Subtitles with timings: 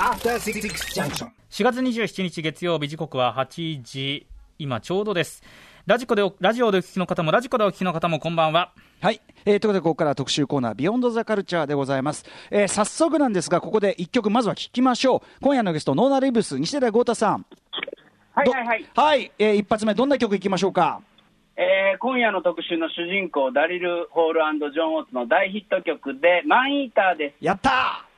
[0.00, 0.62] After Six
[0.94, 1.28] Junction.
[1.50, 4.26] 4月27日月曜日時刻は8時
[4.58, 5.42] 今ちょうどです。
[5.84, 8.72] ラジコでおラジオでお聞きの方もラジコでお聞きの方もこんばんは。
[9.02, 15.40] はい、えーということでここからは特集コーナー「ビヨンドザカルチャーでございます、えー早速なんですがここで1曲まずは聴きましょう。
[15.42, 17.42] 今夜のゲストノーナ・リブス西寺豪太さん。
[17.42, 17.56] ど
[18.32, 21.02] はいはいはい、はい、えー一発目どんな曲いきましょうか？
[21.58, 24.40] えー今夜の特集の主人公、ダリル・ホール
[24.72, 27.44] ジョン・オーツの大ヒット曲で、マン・イーターです。
[27.44, 28.10] やったー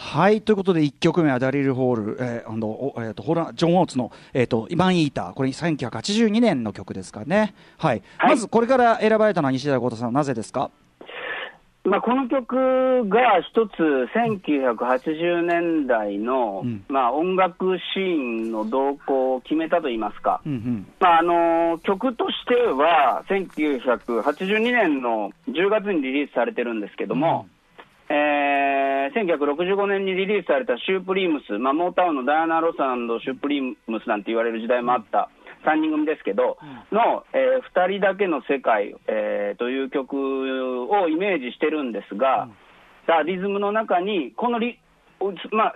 [0.00, 5.32] はいということで1曲目はダリル・ホール、えーあのおえーとホラジョン・オーツの、えー、とイマン・イーター。
[5.34, 8.02] これ1982年の曲ですかね、はい。
[8.16, 8.30] はい。
[8.30, 10.70] まずこれから選ばれたのは西寺豪太さんなぜですか？
[11.82, 13.72] まあ、この曲が一つ、
[14.14, 16.84] 1980年代の、うん。
[16.88, 20.86] まあ、音楽シーンの動向を決めたといいますか、うんうん。
[21.00, 27.46] まああの曲としては、1982年の10月にリリースされてるんですけども、
[28.10, 35.30] えー1965年にリリースされたシュープリームス、まあ、モータウンのダイアナ・ロサンシュープリームスなんて言われる時代もあった
[35.64, 36.58] 3人組ですけど、
[36.92, 40.14] の、え2人だけの世界、えーという曲
[40.86, 42.48] をイメージしてるんですが、
[43.06, 44.78] さあリズムの中に、このリ、
[45.20, 45.74] おまあ、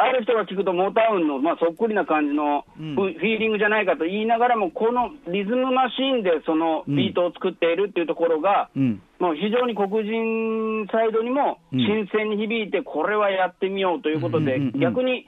[0.00, 9.02] ある人が聞くと、モータウンの、まあ、そっくりな感じのフ,、ィーリングじゃないかと言いながらも、このリズムマシーンでそのビートを作っているっていうところが、うん。
[9.18, 11.80] もう非常に黒人サイドにもうん。
[11.80, 14.80] 新鮮に響いて、これはやってみようということで、うんうんうんうん。
[14.80, 15.26] 逆に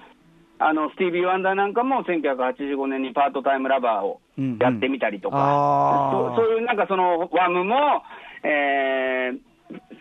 [0.59, 4.21] あのスティービー・ワンダーなんかも1985年に Part-Time Lover を
[4.61, 6.37] やってみたりとか、あー。
[6.37, 7.77] そうそういうなんかそのワムも、
[8.45, 9.39] えー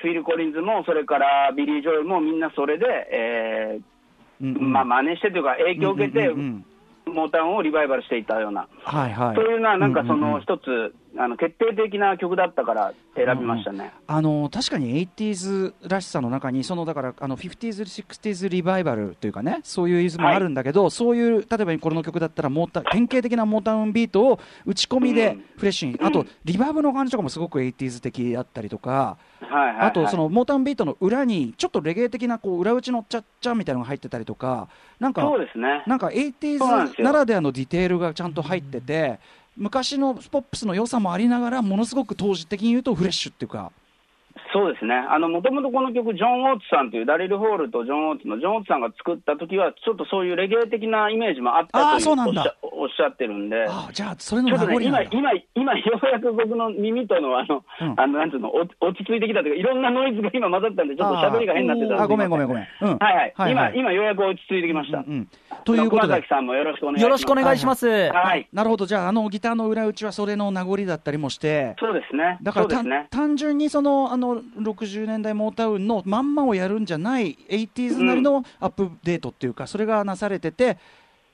[0.01, 3.90] フィル・コリンズも、それからビリー・ジョエルもみんなそれで、えーうんうん
[4.41, 9.35] まあ真似してというか、影響を受けて、モータウンをリバイバルしていったような、はいはい。
[9.35, 13.91] そういうのはなんかその一つ、あの決定的な曲だったから選びましたね。
[14.07, 34.69] あの確かに 80s らしさの中にそのだからあの 50s、60s リバイバルというかねそういうイズムもあるんだけど、そういう例えばこの曲だったらモータ典型的なモータウンビートを打ち込みでうんフレッシュに、 あとリバーブの感じとかもすごく 80s 的だったりとか、はいはいはい、あとそのモータウンビートの裏にちょっとレゲエ的なこう裏打ちのちゃっちゃみたいなのが入ってたりとか
[34.99, 35.83] なんかそうですね。
[35.87, 39.19] なんかそうなんです 80s よならではのディテールがちゃんと入ってて
[39.57, 43.71] 昔のポップスの良さもありながらものすごく当時的に言うとフレッシュっていうか。
[44.53, 44.95] そうですね。
[44.95, 62.55] あの、もともとこの曲、ジョン・オーツさんという、ダリル・ホールとジョン・オーツの、ジョン・オーツさんが作った時は、ちょっとそういうレゲエ的なイメージもあったとおっしゃおっしゃってるんで、ああじゃあそれのちょっとね、名残なんだ、今今、今、ようやく僕の耳との、あの、うんあの、なんつうの、お落ち着いてきたというか、いろんなノイズが今混ざったんで、ちょっと喋りが変になってたあごめんごめんごん。
[62.57, 63.51] めん、うん、はいはい。
[63.51, 64.99] 今、はい今、ようやく落ち着いてきました。
[64.99, 65.27] うんうん
[65.63, 67.03] ということでさんもよろしくお願いします。
[67.03, 68.47] よろしくお願いします、はい。
[68.51, 72.37] なるほどじゃああのギターの裏打ちはそれの名残だったりもしてそうですね。
[72.41, 73.07] だからね。
[73.11, 80.77] 単純にそのあの60年代モータウンのまんまをやるんじゃない 80s なりのアップデートっていうか、それがなされてて、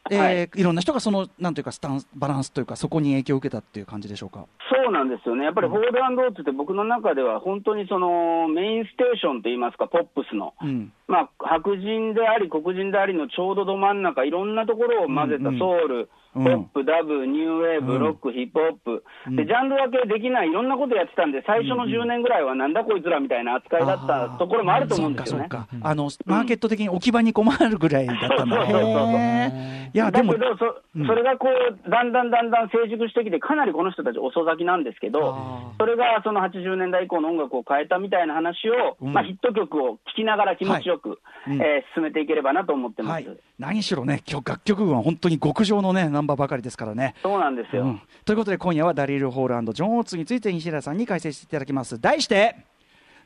[0.09, 0.50] えーはい。
[0.56, 4.45] い、ろんな人がそのなんというかスタンスバランスというかそこに影響を受けたっていう感じでしょうか？
[4.72, 10.94] そうなんですよね、やっぱりホールドオーツって僕の中では本当にそのメインステーションといいますか、ポップスの、うん。
[11.09, 15.59] まあ、白人であり黒人でありのちょうどど真ん中、いろんなところを混ぜたうんうん。
[15.59, 16.07] ソウル、うん
[16.38, 18.00] ポップ、ダブ、ニューウェーブ、うん。
[18.00, 19.36] ロック、ヒップホップ、うん。
[19.36, 25.50] でジャンル分けできない、いろんなことやってたんで、最初の10年ぐらいはなんだこいつらみたいな扱いだったところもあると思うんですよね。
[25.81, 29.16] あのマーケット的に置き場に困るぐらいだったんだ、そうそうそうそう。
[29.16, 31.08] へーいやでもだけどそ、うん。
[31.08, 39.14] それがこうだんだんだんだん成熟してきて、かなりこの人たち遅咲きなんですけどあ、それがその80年代以降の音楽を変えたみたいな話を、うん。
[39.14, 41.16] まあ、ヒット曲を聴きながら気持ちよく、は
[41.48, 43.28] えー進めていければなと思ってます。
[43.28, 47.15] はい、何しろね、楽曲群は本当に極上のね、ナンバーばかりですからね。
[47.23, 47.83] そうなんですよ。
[47.83, 51.99] うんということで、今夜はダリル・ホールジョン・オーツについて西寺さんに解説していただきます。
[51.99, 52.55] 題して、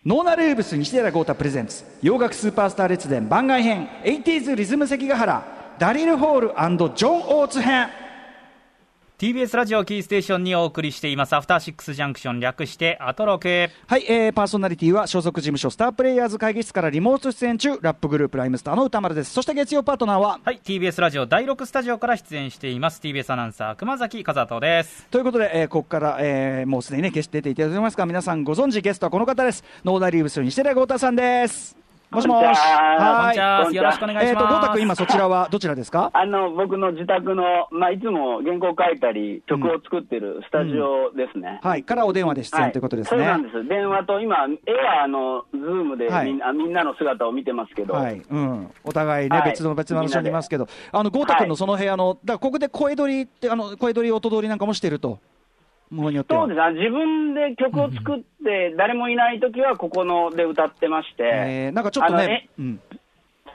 [0.05, 5.43] ノーナルーブス西寺豪太プレゼンツ洋楽スーパースター列伝番外編 80s リズム関ヶ原
[5.77, 7.87] ダリル・ホールジョン・オーツ編
[9.21, 11.35] TBS ラジオキーステーションにお送りしています。
[11.35, 17.77] アフターシックスジャンクション略してアトロクはい、えーパーソナリティは所属事務所スタープレイヤーズ会議室からリモート出演中。
[17.81, 19.31] ラップグループライムスターの歌丸です。
[19.31, 22.99] そして月曜パートナーははい TBS ラジオ第6スタジオから出演しています。
[22.99, 25.05] TBS アナウンサー熊崎和人です。
[25.11, 29.63] ということで、えーここから、えーもうすでにねゲスト出ていただいてますが皆さんご存知ゲストはこの方です。
[29.85, 31.80] ノーダリーブス西寺豪太さんです
[32.11, 32.43] もしもし。
[32.43, 33.21] は。
[33.21, 33.65] こんにちは。
[33.65, 36.11] はよろしくお願いえーとします郷太君今そちらはどちらですか？
[36.13, 41.61] あの僕の自宅の、まあ、いつも原稿書いたり、曲を作ってるスタジオですね。
[41.63, 41.83] はい。
[41.83, 43.17] からお電話で出演ということですね。
[43.17, 46.33] そうなんです、電話と今、絵はあのズームでみ,、はい。
[46.33, 49.51] んなみんなの姿を見てますけど、はい、うん、お互いね、はい。
[49.51, 51.41] 別の別の場所にいますけど、あの郷太はい。
[51.43, 55.19] 君のその部屋の、だからここで声録りって、あの声録り、音録りなんかもしてると、
[56.35, 56.59] そうです。
[56.59, 62.49] ね、自分で曲を作って、誰もいないときは、ここので歌ってまして、えーなんかちょっとね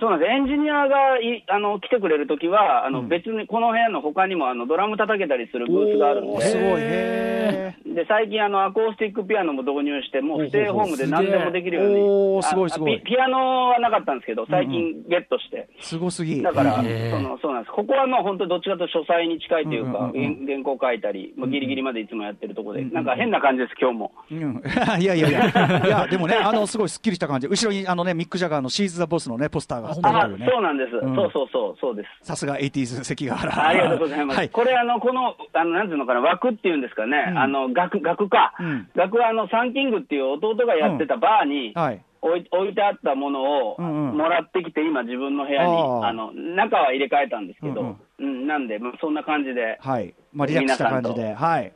[0.00, 3.08] そうなんです、エンジニアがいあの来てくれるときは、あのうん。
[3.08, 13.00] 別にこの部屋の他にもあのドラム叩けたりするブースがあるんで、すごい、へで最近あの、アコースティックピアノも導入して、もうステイホームで何でもできるように、おーすごいあすごい。
[13.00, 15.68] ピピアノはなかったんですけど、最近ゲットして。
[15.80, 16.42] ーすごすぎ。
[16.42, 20.46] だから、そのそうなんです、ここはもう本当、どっちかと書斎に近いというか、うんうんうんうん。
[20.46, 24.12] 原原稿書いたり、まあ、ギリギリまでいつもやってるところで、うんうんなんか変な感じです、今日も。
[24.30, 24.62] うん、
[25.00, 27.46] いやいやいや、いや、でもね、あの、すごいすっきりした感じ。
[27.46, 30.48] 後ろに、あのね、ミック・ジャガーのシーズ・ザ・ボスのね、ポスターが貼ってああるというね。
[30.52, 32.26] そうなんです、うんそうそうそう、そうです。
[32.26, 33.68] さすが 80s 関ヶ原。
[33.68, 34.36] ありがとうございます。
[34.36, 34.50] はい。
[34.50, 38.54] これ、あの、この、あの、なんていうのかな、枠っていうんですかね、うんあの、額、額か。
[38.58, 42.02] うん額は、あの、サンキングっていう弟がやってたバーに、はい。
[42.22, 45.72] 置い置いてあったものをもらってきて、今、自分の部屋に、
[46.04, 50.14] あの、中は入れ替えたんですけど、ううんんなんで、まあ、そんな感じで、はい。
[50.32, 51.72] まあ、リラックスした感じで、はい。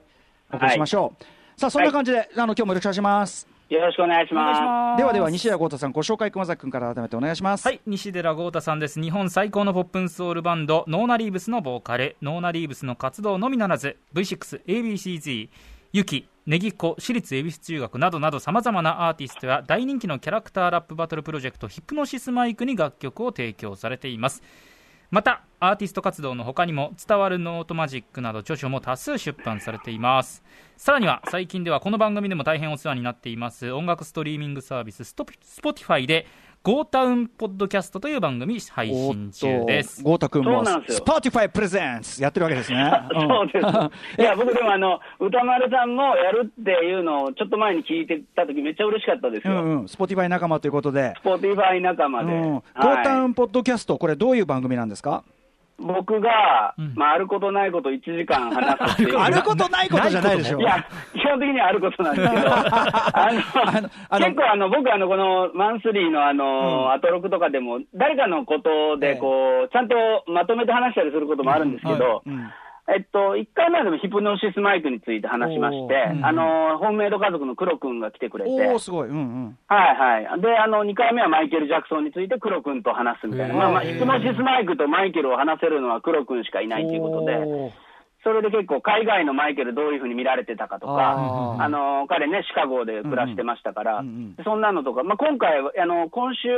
[0.52, 1.60] お送りしましょう。
[1.60, 3.49] さあ、そんな感じで、あの、今日もよろしくお願いします。
[3.70, 4.60] よろしくお願いします。
[4.60, 7.66] ますではでは、西田豪太さん、ご紹介、熊崎君から改めてお願いします。
[7.66, 9.00] はい、西寺豪太さんです。
[9.00, 12.16] 日本最高のポップンソウルバンド、ノーナリーブスのボーカル。
[12.20, 15.48] ノーナリーブスの活動のみならず、V6、ABCZ、
[15.92, 24.42] ユキ、ネギっ子、私立恵比寿中学などなど様々なアーティストや大人気のキャラクターラップバトルプロジェクト、ヒプノシスマイクに楽曲を提供されています。
[25.10, 30.44] また、アーティスト活動の他にも、伝わるノートマジックなど著書も多数出版されています。
[30.76, 36.26] さらには、最近ではこの番組でも大変お世話になっています、音楽ストリーミングサービス、ストピ Spotify で、
[36.62, 40.02] ゴータウンポッドキャストという番組配信中です。
[40.02, 42.92] 郷太君も、そうなんですよ Spotify presents やってるわけですね。
[43.18, 44.20] そうです。
[44.20, 49.54] いや、 僕でもあの、歌丸さんもやるっていうのをちょっと前に聞いてた時めっちゃ嬉しかったですよ。
[49.54, 52.30] うんうん、 Spotify 仲間ということで、スポーティファイ仲間で。
[52.30, 55.24] うん、ゴはいータウンポッドキャスト、これ、どういう番組なんですか？
[55.80, 56.92] 僕が、うん。
[56.94, 59.18] まあ、あることないこと1時間話すっていう。
[59.18, 60.60] あることないことじゃないでしょ。
[60.60, 66.48] いや、基本的にはあることなんですけど、あののあの結構あの、僕あの、このマンスリーのあの、う
[66.88, 66.92] ん。
[66.92, 69.94] アトロクとかでも、誰かのことで、こう、ちゃんと
[70.26, 72.50] まとめて話したりすることもあるんですけど、うん
[72.90, 79.08] えっと、1回目でもヒプノシスマイクについて話しまして、おーあの、ホームメイド家族の KUROくんが来てくれて、おー、すごい。
[79.08, 79.58] うんうん。
[79.68, 80.40] はいはい。
[80.40, 83.54] で、あの、2回目はマイケル・ジャクソンについて KUROくんと話すみたいな。
[83.54, 87.72] まあまあ、ヒプノシスマイクとマイケルを話せるのは KUROくんしかいないということで、
[88.22, 96.48] それで結構海外のマイケルどういうふうに見られてたかとか、あの、彼ね、シカゴで暮らしてましたから、うんうんそんなのとか、まあ、今回、あの、今週、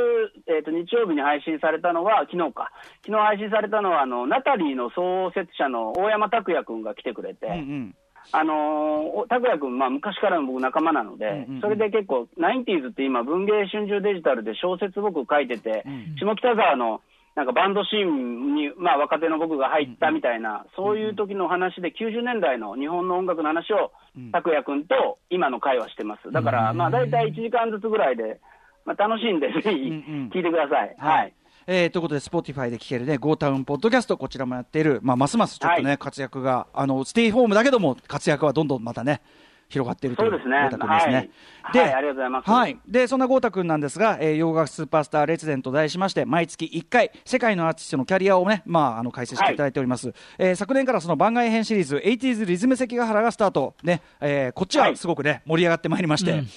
[0.47, 2.71] えっ、と、日曜日に配信されたのは、昨日か。
[3.05, 7.95] 昨日配信されたのは、あの、ナタリーの創設者の大山拓也くんが来てくれて、うんうん。
[8.31, 11.61] あのー、拓也君、まあ、昔からの僕仲間なので、うんうんうん。
[11.61, 16.15] それで結構、ナインティーズって今、文芸春秋デジタルで小説僕書いてて、うん。
[16.15, 17.01] 下北沢の
[17.35, 26.31] なんかバンドシーンに、まあ、若手の僕が入ったみたいな、そういう時の話で、90年代の日本の音楽の話をうん、拓也君と今の会話してます。
[26.31, 28.39] だから、まあ、大体1時間ずつぐらいで、
[28.85, 30.95] まあ、楽しんで、ぜひ聞いてください。
[30.99, 31.29] ははい。
[31.29, 31.33] い。
[31.65, 35.97] えーということで、Spotify で聴けるね、ゴータウンポッドキャスト、こちらもやっている、まあ、ますますちょっとね、はい。
[35.97, 39.21] 活躍が、あの、ステイホームだけども、活躍はどんどんまたね、
[39.73, 41.13] 広がっているというそうですね豪太君ですね。
[41.15, 42.77] はいはいありがとうございますはい。
[42.87, 50.13] で、そんな豪太君なんですが、えー洋楽スーパースターレツデンと題しまして、毎月1回、世界のアーティストのキャリアをね、まあ、あの、解説していただいております。
[50.37, 53.75] えー昨年からその番外編シリーズ、80s リズム関ヶ原がスタート。
[53.83, 56.31] ね、えーこっちはすごくね、盛り上がってまいりまして。
[56.31, 56.47] うん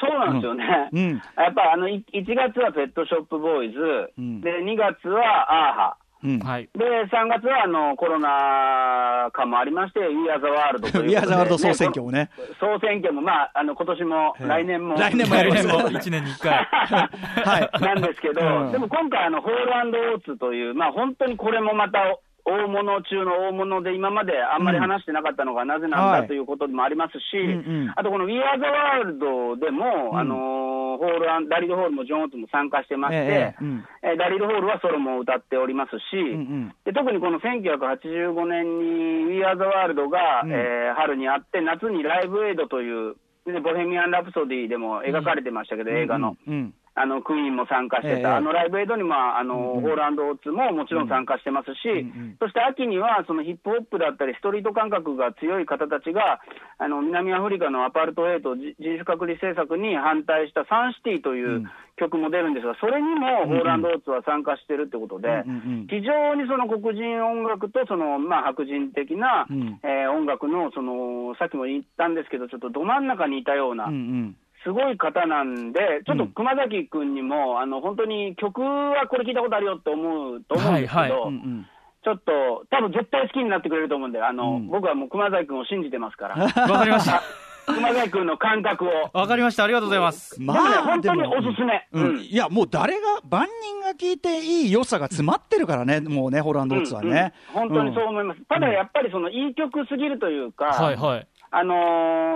[0.00, 0.64] そうなんですよね。
[0.92, 3.78] うんうんやっぱあのい1月はペットショップボーイズ、
[4.16, 6.38] うんで2月はアーハ、うん。
[6.38, 6.68] はい。
[6.74, 12.30] で3月はあのコロナ禍もありまして、We Are the World ということで、 We Are the World 総選挙もね。
[12.58, 14.48] 総選挙も、まあ、あの今年もええ。
[14.48, 15.68] 来年も、来年もやります。
[15.68, 16.64] 来年も1年に1回。
[16.64, 17.70] はい。
[17.84, 18.72] なんですけど、うん。
[18.72, 22.00] でも今回、あのホールオーツという、まあ、本当にこれもまた
[22.46, 26.26] 大物中の大物で、今まであんまり話してなかったのがなぜなんだ、はい。
[26.26, 27.52] ということもありますし、うんう
[27.86, 27.92] ん。
[27.94, 30.18] あとこの We Are the World でも、うん。
[30.18, 33.84] あのーホールアンダリル・ホールもジョン・オーツも参加してまして、ええうん。
[34.02, 36.74] えーダリル・ホールはソロも歌っておりますし、うんうん。
[36.84, 40.52] で特にこの1985年に We Are the World が、うん。
[40.52, 46.36] えー春にあって、夏にライブエイドという、でボヘミアン・ラプソディでも描かれてましたけど、映画の。
[46.46, 48.26] うんうんあのクイーンも参加してた、ええ。
[48.26, 52.06] あのライブエイドにも、あのホールオーツももちろん参加してますし、
[52.38, 56.40] そして秋にはそのヒップホップだったり、ストリート感覚が強い方たちが、
[56.78, 61.70] あの南アフリカのアパルトヘイト、じ人種隔離政策に反対したサンシティといううん。
[61.96, 65.44] 曲も出るんですが、それにもホールオーツは参加してるってことで、
[65.88, 69.80] 非常にその黒人音楽とその、まあ、白人的な、うん。
[69.82, 73.84] えー音楽のその、さっきも言ったんですけど、ちょっとど真ん中にいたような。
[73.86, 81.66] うんうんすごい方なんで、ちょっと熊崎君にも、あの本当に曲はこれ聞いたことあるよって思うと思うんですけど、はいはいうんうん
[82.04, 86.36] ちょっと、多分絶対好きになってくれると思うんで、あの、うん僕はもう熊崎君を信じてますから、
[86.68, 87.22] わかりました。
[87.66, 88.90] 熊崎君の感覚を。
[89.14, 89.64] わかりました。
[89.64, 90.40] ありがとうございます。
[90.40, 91.88] までもね、あ本当におすすめ。
[91.92, 97.32] うんいやもう誰が万人が聞いていい良さが詰まってるからね、もうね、ホランドオッツはね。
[97.54, 98.40] うんうん本当にそう思います。
[98.48, 101.26] ただやっぱりそのいい曲すぎるというか、はいはい。
[101.54, 101.74] あの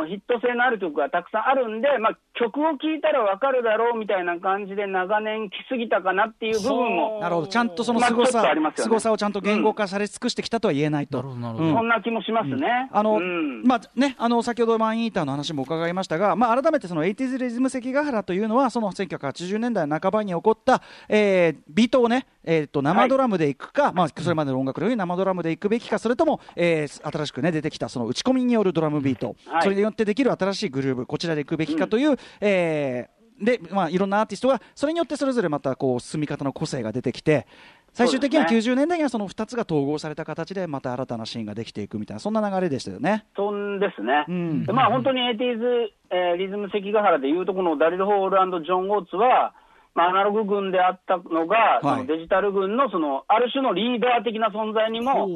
[0.04, 8.72] ーヒット性のある曲がたくさんあるんで、まあ、曲を聴いたらわかるだろうみたいな感じで長年来すぎたかなっていう部分も、なるほど、ちゃんとそのまあ凄さ、ますよね。
[8.76, 11.18] 凄さをちゃんと言語化され尽くしてきたとは言えないと。
[11.18, 11.74] なるほどなるほどうん。
[11.74, 12.88] そんな気もしますね。
[12.92, 13.62] あの、うん。
[13.64, 29.07] まあね、あの先ほどマンイーターの話も伺いましたが、まあ、改めてその 80s リズム関ヶ原というのはその1980年代半ばに起こった、えービートをね、えー、と生ドラムでいくか、まあ、それまでの音楽のように生ドラムでいくべきかそれとも、えー新しく、ね、出てきたその打ち込みによるドラムビート、
[29.46, 29.62] はい。
[29.62, 37.46] それによってできる新しいグルーブこちらでいくべきかという、えーでまあ、いろんなアーティストがそれによってそれぞれまたこう進み方の個性が出てきて
[37.92, 43.24] 最終的にはそうです90年代にはその2つが統合された形でまた新たなシーンができていくみたいなそんな流れでしたよね。
[43.36, 44.24] そんですね。
[44.28, 44.66] うん。
[44.66, 49.54] でまあ本当に 80s、えーリズム関ヶ原でいうとこのダリル・ホールジョン・オーツは、
[49.94, 55.28] まあ、アナログ軍であったのが、そのデジタル軍のそのある種のリーダー的な存在にも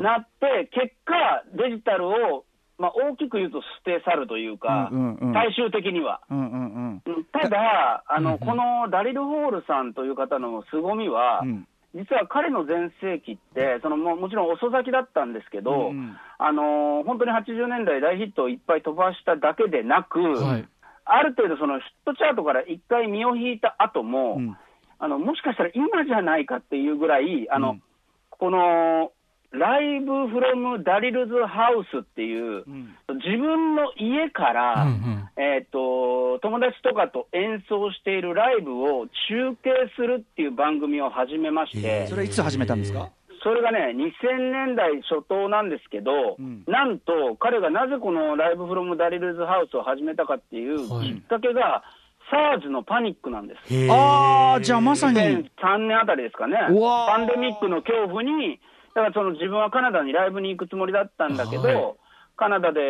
[0.00, 2.44] なって、結果、デジタルを、
[2.78, 5.32] まあ、大きく言うと捨て去るというか、うんうんうん。
[5.32, 6.20] 最終的には。
[6.30, 7.02] うんうんうん。
[7.06, 11.66] うんただ、あの、このダリル・ホールさんという方の凄みは、うん。
[11.94, 20.68] 実は彼の全盛期って、そのももちろん遅咲きだったんですけど、うんあのー本当に80年代大ヒットをいっぱい飛ばしただけでなく、はい。
[21.04, 24.56] ある程度そのヒットチャートから一回身を引いた後も、うん。
[24.98, 27.82] あのもしかしたら今じゃないかっていうぐらい、あの、うん。
[28.30, 29.12] この
[29.58, 32.96] ライブフロムダリルズハウスっていう、ん。
[33.24, 35.28] 自分の家から、うんうん。
[35.36, 43.10] えっ、と、友達とかと演奏しているライブを中継するっていう番組を始めまして、それはいつ始めたんですか？
[43.42, 46.64] それがね、2000年代初頭なんですけど、うん。
[46.66, 51.14] なんと彼がなぜこのライブフロムダリルズハウスを始めたかっていうはい。
[51.14, 51.84] きっかけが、
[52.30, 53.92] サーズのパニックなんです。
[53.92, 55.18] ああじゃあまさに。
[55.18, 58.60] 2003年あたりですかね、パンデミックの恐怖に、
[58.94, 61.94] だからその自分はカナダにライブに行くつもりだったんだけど、はい。
[62.36, 62.80] カナダで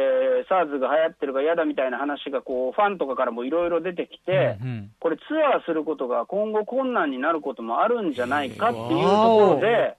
[0.49, 4.91] SARS が流行ってるから嫌だみたいな話がこうファンとかからもいろいろ出てきて、うんうん。
[5.01, 5.23] これ、ツ
[5.55, 9.97] アーすることが今後困難になることもあるんじゃないかっていうところで、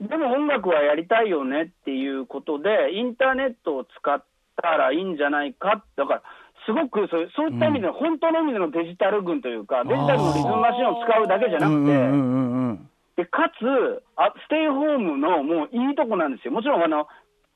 [0.00, 4.22] でも音楽はやりたいよねっていうことで、インターネットを使っ
[4.56, 6.22] たらいいんじゃないか、だから、
[6.66, 13.66] すごくそうそういった意味での、本当の意味でのデジタル群というか、デジタルのリズムマシンを使うだけじゃなくて、でかつ
[14.14, 17.08] あ、ステイホームのもういいとこなんですよ、もちろんあの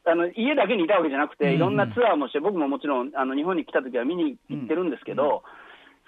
[0.04, 5.44] あの家だけにいたわけじゃなくて、いろんなツアーもして、僕ももちろんあの日本に来た時は見に行ってるんですけど、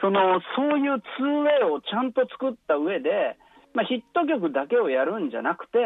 [0.00, 3.38] そのそういう 2way をちゃんと作った上で、
[3.73, 5.78] まあ、ヒット曲だけをやるんじゃなくて、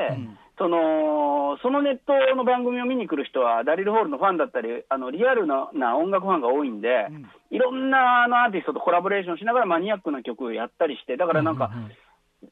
[0.57, 7.09] そのそのネットの番組を見に来る人は、ダリル・ホールのファンだったり、あのリアルなな音楽ファンが多いんで、
[7.51, 11.71] いろんなあのアーティストとコラボレーションしながらマニアックな曲をやったりして、だからなんか、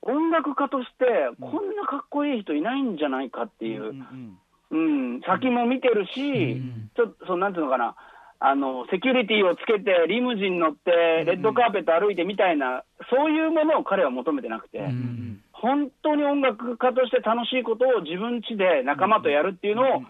[0.02, 1.04] 音楽家として、
[1.40, 3.94] こんなかっこいい人いないんじゃないかっていう、
[4.70, 6.62] うん、先も見てるし、
[6.96, 7.94] ちょっと、そうなんていうのかな、
[8.38, 10.90] あのセキュリティをつけて、リムジン乗って、
[11.24, 14.80] レッドカーペット歩いてみたいな、そういうものを彼は求めてなくて、
[15.60, 20.02] 本当に音楽家として楽しいことを自分家で仲間とやるっていうのを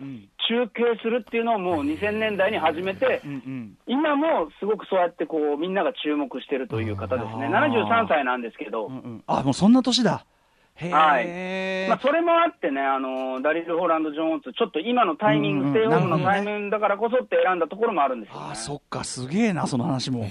[0.48, 3.22] 中継するっていうのをもう2000年代に始めて、
[3.86, 8.88] 今もすごくそうやってこうみんなが注目してるという方ですね、73歳なんですけど。
[8.88, 10.26] うんあもうそんな年だ
[10.76, 15.74] へえ、まあ、それもあってね、あのダリル・ホーランド・ジョーンズ、ちょっと今のタイミング、うんうん。
[15.74, 18.46] ステイホームのタイミングだからこそって選んだところもあるんですよ、ね。
[18.50, 20.26] あそっかすげえなその話も。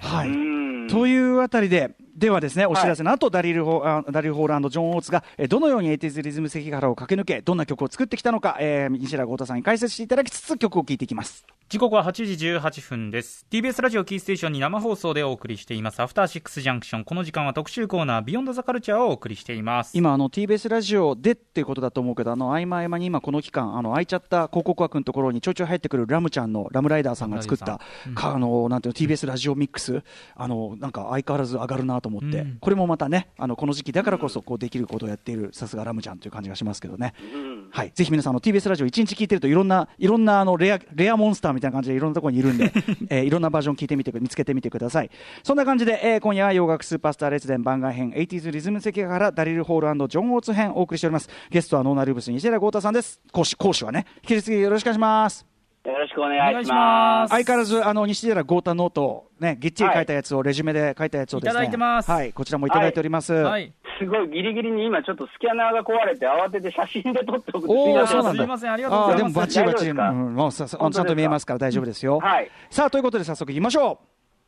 [0.00, 0.28] はい。
[0.28, 0.88] うん。
[0.88, 11.46] というあたりで、ではですね、お知らせの後、ダリルホあダリル・ホーランド・ジョン・オーツが、えーどのように 80s リズム関ヶ原を駆け抜け、どんな曲を作ってきたのか、えー、西原豪太さんに解説していただきつつ、曲を聴いていきます。
[11.68, 13.46] 時刻は8時18分です。
[13.50, 16.00] TBS ラジオキーステーションに生放送でお送りしています。
[16.00, 17.04] アフターシックスジャンクション。
[17.04, 27.80] この時間は特集コーナービヨンドザカルチャーをお送りしています今あの TBS ラジオでっていうことだと思うけどあの合間合間に今この期間あの空いちゃった広告枠のところにちょいちょい入ってくるラムちゃんのラムライダーさんが作った、ラ
[28.14, 30.02] かあのなんていうの TBS ラジオミックス。
[30.34, 32.58] あのなんか相変わらず上がるなと思って、うん。
[32.60, 37.68] これもまたねあのこの時期だからこそこうできることをやっているさすがラムちゃんという感じがしますけどね、うん。
[37.70, 42.72] はい、ぜひ皆さんあの TBS ラジオ一日聞いてるといろんないろんなあのレアレアモンスターみたいな感じでいろんなところにいるんで、
[43.10, 45.10] えーいろんなバージョン聞いてみて見つけてみてください。
[45.42, 51.28] そんな感じで、えー今夜は洋楽スーパースター列伝番外編 80s リズム関ヶ原ダリル・ホールジョン・オーツ編お送りしております。
[51.50, 53.20] ゲストはノーナルーブス西寺豪太さんです。
[53.32, 55.46] 講師講師はね引き続きよろしくお願いします。
[55.84, 57.22] よろしくお願いしま。
[57.22, 57.30] ます。
[57.30, 61.70] す相変わらずあの西寺郷太ノートをねぎっちり書いたやつを、レジュメで書いたやつをですねいただい。
[61.70, 63.72] てますはいこちらもいただいております、はい。
[63.98, 68.42] すごいギリギリに今、ちょっとスキャナーが壊れて、慌てて写真で撮っておくとおーすいませそうなんだ。
[68.42, 69.36] すいません、ありがとうございます。
[69.36, 72.50] バッチリバッチリ、大丈夫ですかうんもうさちゃんと見えますから大丈夫ですよ、はい。
[72.70, 73.98] さあということで早速いきましょ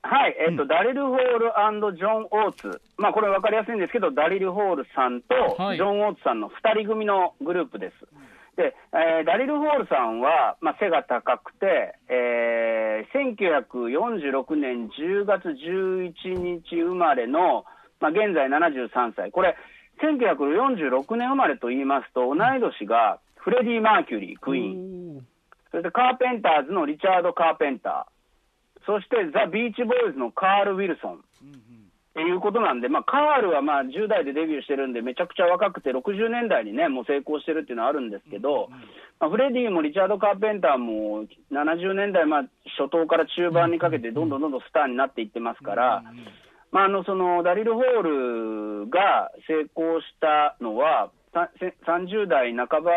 [0.02, 1.19] はい、えっと、ダリル・ホー
[1.90, 2.80] ルジョン・オーツ。
[2.97, 7.95] まあ、これ分かりやすいんですけど、ダリル・ホールさんと、はいジョン・オーツさんの2人組のグループです。
[8.57, 16.12] で、えーダリル・ホールさんは、まあ、背が高くて、えー1946年10月11
[16.62, 17.64] 日生まれの、
[18.00, 19.30] まあ、現在73歳。
[19.30, 19.57] これ、
[20.02, 25.26] 1946年生まれと言いますと、同い年がフレディ・マーキュリー、クイーン。
[25.71, 28.20] それでカーペンターズのリチャード・カーペンター。
[28.87, 31.21] そしてザ・ビーチボーイズのカール・ウィルソン。
[32.11, 38.69] っていうことなんで、まあ、カールはまあ10代でデビューしてるんで、めちゃくちゃ若くて、60年代にね、もう成功してるっていうのはあるんですけど、
[39.21, 42.43] まあ、フレディもリチャード・カーペンターも70年代、まあ、
[42.77, 46.03] 初頭から中盤にかけて、どんどんどんどんスターになっていってますから、
[46.73, 52.91] まあ、あのそのダリル・ホールが成功したのは、させ30代半ば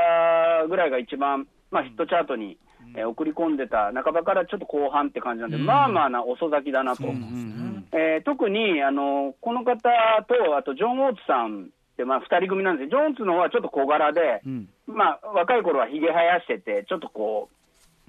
[0.68, 2.58] ぐらいが一番、まあ、ヒットチャートに、
[2.96, 7.04] えー送り込んでた、半ばからちょっと後半って感じなんで、まあまあな遅咲きだなと。
[7.92, 9.76] えー特にあのこの方
[10.28, 14.68] と、あとジョン・オーツさんって、まあ、2人組なんですよ、ジョーツの方はちょっと小柄で、ん。
[14.88, 17.50] まあ、若い頃はひげ生やしてて、ちょっとこ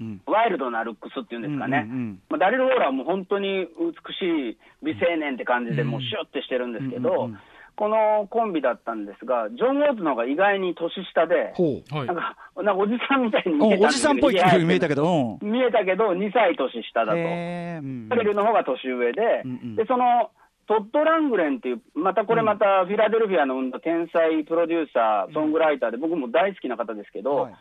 [0.01, 0.21] う、うん。
[0.27, 2.23] ワイルドなルックスっていうんですかね、うんうんうん。
[2.31, 7.39] まあ、ダリル・ホーラーはもう本当に美しい美青年って感じで、もうシュッてしてるんですけど、うんうんうん
[7.77, 12.07] このコンビだったんですが、ジョン・オーツの方が意外に年下で、はい。
[12.07, 15.51] なんかなんかおじさんみたいに見おえたおじさんっぽいって見えたけど、うん。
[15.51, 17.19] 見えたけど、2歳年下だと。
[17.19, 18.09] へーうん。
[18.09, 19.77] ダリルの方が年上で、うんうん。
[19.77, 20.31] でその
[20.67, 27.55] トッド・ラングレンっていう、またこれまたフィラデルフィアの生んだ天才プロデューサー、ソングライターで、僕も大好きな方ですけど、はい。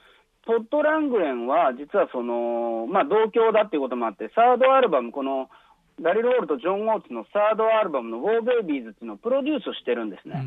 [0.46, 5.50] トッド・ラングレンは実はその、まあ、同郷だっていうこともあって、サードアルバム、この
[6.02, 10.44] ダリル・ホールとジョン・オーツのサードアルバムのウォー・ベイビーズっていうのをプロデュースしてるんですね。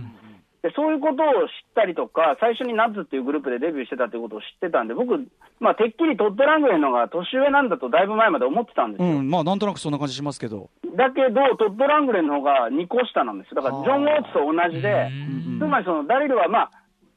[0.62, 5.14] でそういうことを知ったりとか、最初にナッツっていうグループでデビューしてたっていうことを知ってたんで、僕、
[5.60, 9.06] まあ、てっきりトッド・ラングレンの方が年上なんだとだいぶ前まで思ってたんですよ。
[9.06, 13.62] うん、まあなんとなくそんな感じしますけど、だけど、トッド・ラングレンの方が2個下なんですよ。
[13.62, 15.10] だから、ジョン・オーツと同じで、
[15.58, 16.70] つまりそのダリルは、まあ、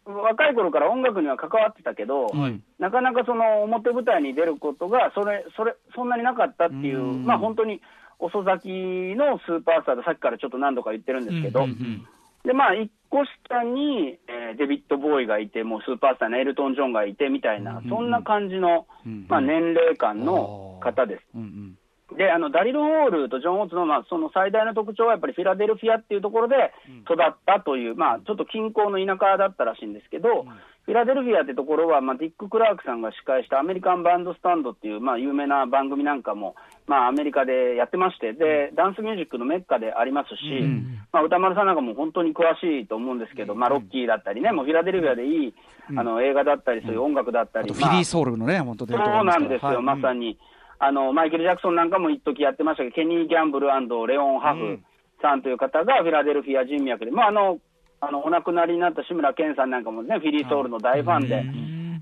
[0.10, 7.82] 若い頃から音楽には関わってたけど、はいなかなかその表舞台に出ることがそれ、それ、そんなになかったっていう、うんまあ本当に
[8.20, 8.70] 遅咲き
[9.16, 12.08] のスーパースターで、さっきからちょっと何度か言ってるんですけど、うんうんうん。
[12.44, 21.24] で、まあ、1個下に、えーデビッド・ボーイがいて、もうスーパースターのエルトン・ジョンがいてみたいな、そんな感じの、うんまあ、年齢間の方です。
[21.36, 22.18] うんうん。
[22.18, 26.74] で、あの、ダリル・ホールとジョン・オーツの、まあ、その最大の特徴は、やっぱりフィラデルフィアっていうところで
[27.06, 30.46] 育ったという、まあ、ちょっと近郊の田舎だったらしいんですけど、
[30.90, 36.56] フィラデルフィアってところは、まあ、ディック・クラークさんが司会したアメリカンバンドスタンドっていう、まあ、有名な番組なんかも、
[36.88, 40.66] まあ、アメリカでやってまして、で、ダンスミュージックのメッカでありますし、
[41.14, 45.54] まあ、歌丸さんなんかも本当に詳しいと思うんですけど、まあ、ロッキーだったりね、もうフィラデルフィアでいい、
[45.96, 49.84] あの、映画だったり、そういう音楽だったり、あとフィリー・ソウルのね、本当伝統そうなんですよ、はい。
[49.84, 50.40] まさに。
[50.80, 53.68] あの、マイケル・ジャクソンなんかも一時やってましたけど、ケニー・ギャンブル
[54.08, 54.80] レオン・ハフ
[55.22, 57.60] さんという方がフィラデルフィア人脈で、まあ、あの、
[58.02, 61.44] あの、お亡くなりになった志村けんさんなんかもね、フィリー・ソウルの大ファンで、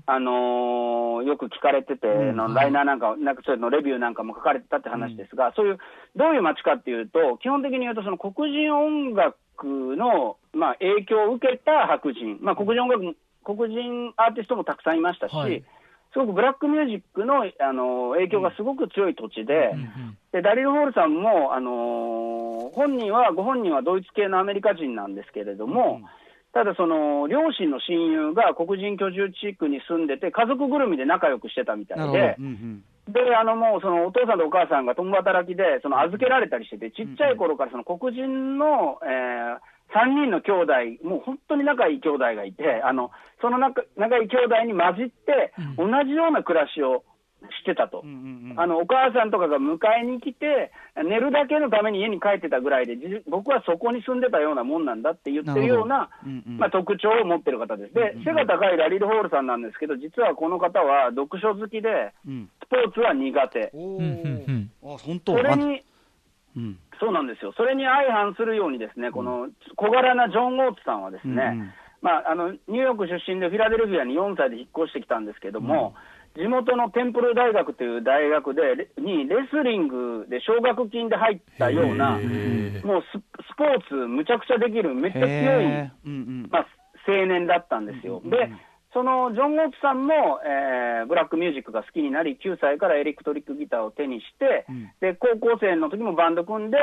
[0.06, 5.78] あのーよく聞かれてて、のライナーなんか、なんかそういうのレビューなんかも書かれてたって話ですが、そういう、
[6.16, 15.64] どういう街かっていうと、基本的に言うと、その黒人音楽の、まあ、影響を受けた白人、まあ、黒人音楽、黒人アーティストもたくさんいましたし、はい
[16.12, 19.74] すごくブラックミュージックの、あの影響がすごく強い土地で、
[20.32, 26.00] でダリル・ホールさんも、あの本人は、ご本人はドイツ系のアメリカ人なんですけれども、
[26.52, 32.84] ただその、両親の親友が黒人居住地区に住んでて、家族ぐるみで仲良くしてたみたないで、うんうん。
[33.12, 39.60] で、あのもうそのお父さんとお母さんが共働きで、その預けられたりしてて、ちっちゃい頃からその黒人の、え
[39.94, 40.52] 3人の兄
[40.98, 47.04] 弟、もう本当に仲いい兄弟がいて、あのその仲仲いい兄弟に混じって、同じような暮らしを
[47.60, 48.02] してたと。
[48.04, 56.58] うんうんあのお母さんとかが迎えに来て、寝るだけのために家に帰ってたぐらいで、じ僕はそこに住んでたようなもんなんだって言ってるようなうんうん。
[56.58, 57.94] まあ、特徴を持ってる方です。
[57.94, 62.50] で、背が高いラリル・ホールさんなんですけど、実はこの方は読書好きで、うん。
[62.64, 63.70] スポーツは苦手。
[63.72, 64.70] おうんうんうん。
[64.82, 65.84] あ本当あそれに、
[66.58, 66.78] うん。
[66.98, 67.52] そうなんですよ。
[67.56, 71.72] それに相反するようにですね、この小柄なジョン・オーツさんはですね、うんうん。
[72.02, 75.94] まあ、あの、ニューヨーク出身でフィラデルフィアに4歳で引っ越してきたんですけども、
[76.36, 82.18] 地元のテンプル大学という大学で、レにレスリングで奨学金で入ったような、
[82.84, 85.64] もうススポーツむちゃくちゃできる、めっちゃ強い
[86.50, 86.66] まあ、
[87.06, 88.22] 青年だったんですよ。
[88.24, 88.50] で、
[88.92, 94.90] そのジョン・オーツさんも、えーブラックミュージックが好きになり、9歳からエレクトリックギターを手にして、うん。
[95.00, 96.78] で高校生の時もバンド組んで、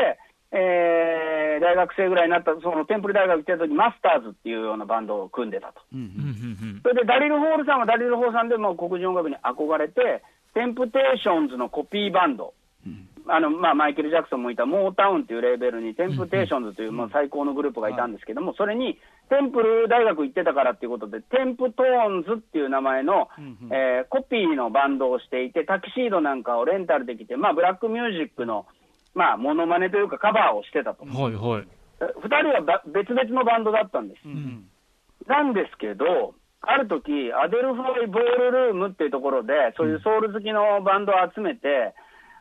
[0.51, 5.81] えー大学生ぐらいになった、そのテンプル大学行ってた時マスターズっていうようなバンドを組んでたと。
[5.93, 6.81] うんうん。
[6.83, 10.21] それでダリル・ホールさんはダリル・ホールさんでもう黒人音楽に憧れて、
[10.53, 12.53] テンプテーションズのコピーバンド、
[13.27, 23.29] あのまあ、マイケル・ジャクソンもいたモータウンっていうレーベルに、テンプテーションズというもう最高のグループがいたんですけども、それにテンプル大学行ってたからっていうことで、テンプトーンズっていう名前の、
[23.71, 28.65] えーコピーのバンドをしていて、タキシードなんかをレンタルできて、まあ、ブラックミュージックの、
[29.13, 31.03] まあ、モノマネというかカバーをしてたと。
[31.03, 34.27] うんはいはい2人はば別々のバンドだったんです。
[35.27, 41.93] なんですけど、ある時アデルファイボールルームっていうところで、そういうソウル好きのバンドを集めて、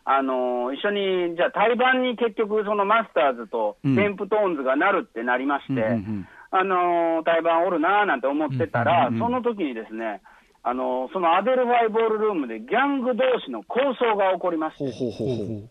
[0.04, 3.96] あのー一緒に、じゃあ、対バンに結局、そのマスターズとうん。
[3.96, 6.28] テンプトーンズがなるってなりまして、うんうんうん。
[6.50, 10.20] あのー対バンおるなーなんて思ってたら、うんうんうんその時にですね、
[10.62, 15.68] あのーそのアデルファイボールルームでギャング同士の抗争が起こりまして、ほうほうほう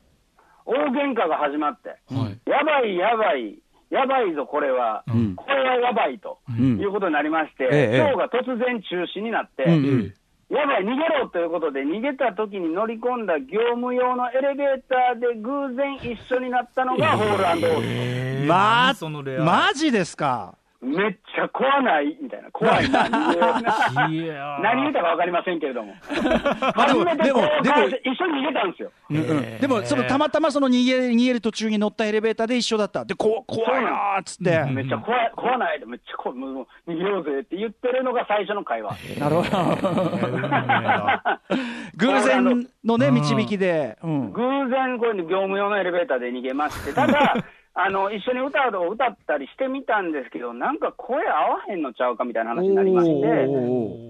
[0.66, 2.50] 大喧嘩が始まって、はい。
[2.50, 3.60] やばい、やばい、
[3.92, 5.36] やばいぞ、これは、ん。
[5.36, 6.80] これはやばいと、ん。
[6.80, 7.98] いうことになりまして、ええ。
[7.98, 10.14] ショーが突然中止になって、うんうん
[10.50, 17.86] やばい、逃げろということで、逃げた時に乗り込んだ業務用のエレベーターで偶然一緒になったのがホールオール。
[17.86, 19.44] えーま何そのレア。
[19.44, 20.56] マジですか？
[20.84, 22.18] めっちゃ怖ない？
[22.22, 22.90] みたいな、怖い。
[22.90, 23.08] な、
[24.62, 25.94] 何言うたか分かりませんけれども、
[26.76, 27.42] 初めてでも
[28.04, 28.92] 一緒に逃げたんですよ。
[29.62, 33.06] でもそのたまたまその逃げ逃げる途中に乗ったエレベーターで一緒だった。
[33.06, 38.96] でこ怖いなーっつって、めっちゃ怖い、怖ないで、めっちゃ怖い、もう逃げようぜって言ってるのが最初の会話。
[39.20, 39.50] なるほど。
[41.96, 47.36] 偶然のね導きで、うん、偶然、これ業務用のエレベーターで逃げまして、ただ、
[47.76, 53.14] あの一緒に歌を歌ったりしてみたんですけど、なんか声合わへんのちゃうかみたいな話になりまして、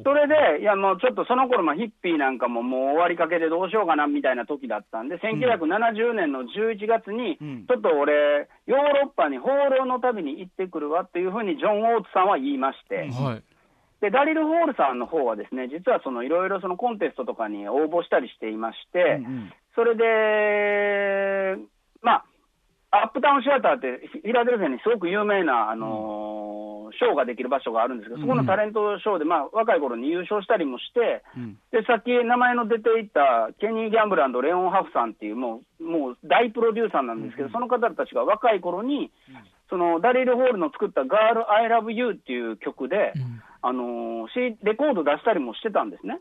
[0.04, 7.65] それで、いやもうちょっとその頃まあヒッピーなんかももう終わりかけでどうしようかなみたいな時だったんで、1970年の11月に、ん。
[7.65, 13.43] ちょっと俺、ヨーロッパに放浪の旅に行ってくるわっていうふうにジョン・オーツさんは言いまして、はい。
[14.02, 19.54] でダリル・ホールさんの方はですね、実はそのいろいろそのコンテストとかに応募したりしていまして、うんうん。
[19.76, 21.63] それで、
[22.02, 22.26] まあ、
[22.93, 26.63] アップタウンシアターって、フィラデルフィアにすごく有名な、あのー
[26.97, 31.58] ショーができる場所があるんですけど、そこのタレントショーで、まあ、若い頃に優勝したりもして、うん。
[31.71, 39.12] でさっき名前の出ていたケニー・ギャンブランド、レオン・ハフさんっていう、もうもう大プロデューサーなんですけど、その方たちが若い頃に、
[39.69, 43.13] そのダリル・ホールの作ったガール・アイ・ラブ・ユーっていう曲で、
[43.62, 46.19] あのーシレコード出したりもしてたんですね。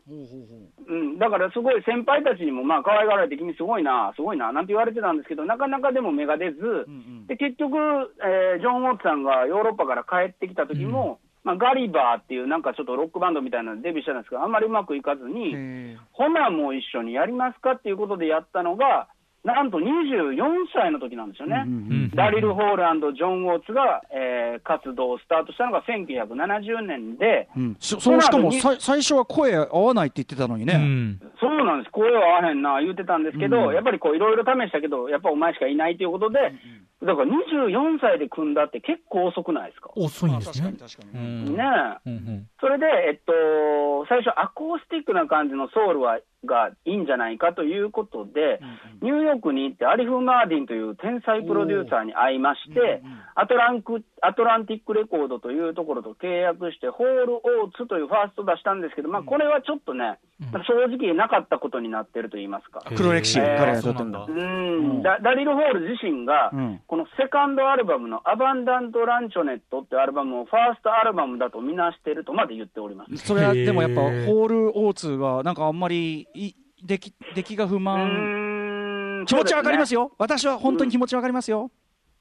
[0.87, 6.87] うん、だからすごい先輩たちにも、まあ可愛がられて、君すごいな、すごいななんて言われてたんですけど、なかなかでも芽が出ず、
[7.27, 7.77] で結局、
[8.23, 19.09] えージョン・ウォーツさんがヨーロッパから帰ってきた時も、まあ、ガリバーっていうなんかちょっとロックバンドみたいなのでデビューしたんですけど、あんまりうまくいかずに、へほなもう一緒にやりますかっていうことでやったのが、
[19.43, 20.35] なんと24
[20.73, 21.63] 歳の時なんですよね。
[21.65, 27.77] うんダリル・ホールジョン・ウォーツが、えー活動をスタートしたのが1970年で、ーうん。
[27.79, 31.19] そそのしかも最初は声合わないって言ってたのにね、うん。
[31.39, 33.73] そうなんです、声は合わへんな言うてたんですけど、うん。
[33.73, 36.53] やっぱりこういろいろ試したけど、やっぱお前しかいないということで、
[37.01, 39.89] だから24歳で組んだって結構遅くないですか？
[39.95, 40.73] 遅いんですね。
[40.79, 41.63] 確かうに、んね
[42.05, 42.09] え。
[42.09, 42.47] うんうん。
[42.61, 48.59] それで、えっと、最初、アコースティックな感じのソウルはがいいんじゃないかということで、
[49.01, 53.01] ニューヨークに行って、アリフ・マーディンという天才プロデューサーに会いまして、
[53.35, 60.19] アトランクアトランティックレコードというところと契約して、ホール・オーツというファースト出したんですけど、まあ、これはちょっとね、
[60.51, 62.81] まあ正直なかったことになってると言いますか。
[62.95, 63.39] 黒歴史
[63.91, 64.25] うなんだ。
[64.27, 65.01] うん。
[65.03, 66.81] ダダリル・ホール自身が、うん。
[66.87, 73.17] このセカンドアルバムのアバンダント・ランチョネットっていうアルバムをファーストアルバムだとみなしているとまで言っております。
[73.17, 80.01] それはでもやっぱホールオーツがなんかあんまりい出来出来が不う満、気持ちわかりますよ。
[80.01, 81.71] よ、私は本当に気持ちわかりますよ、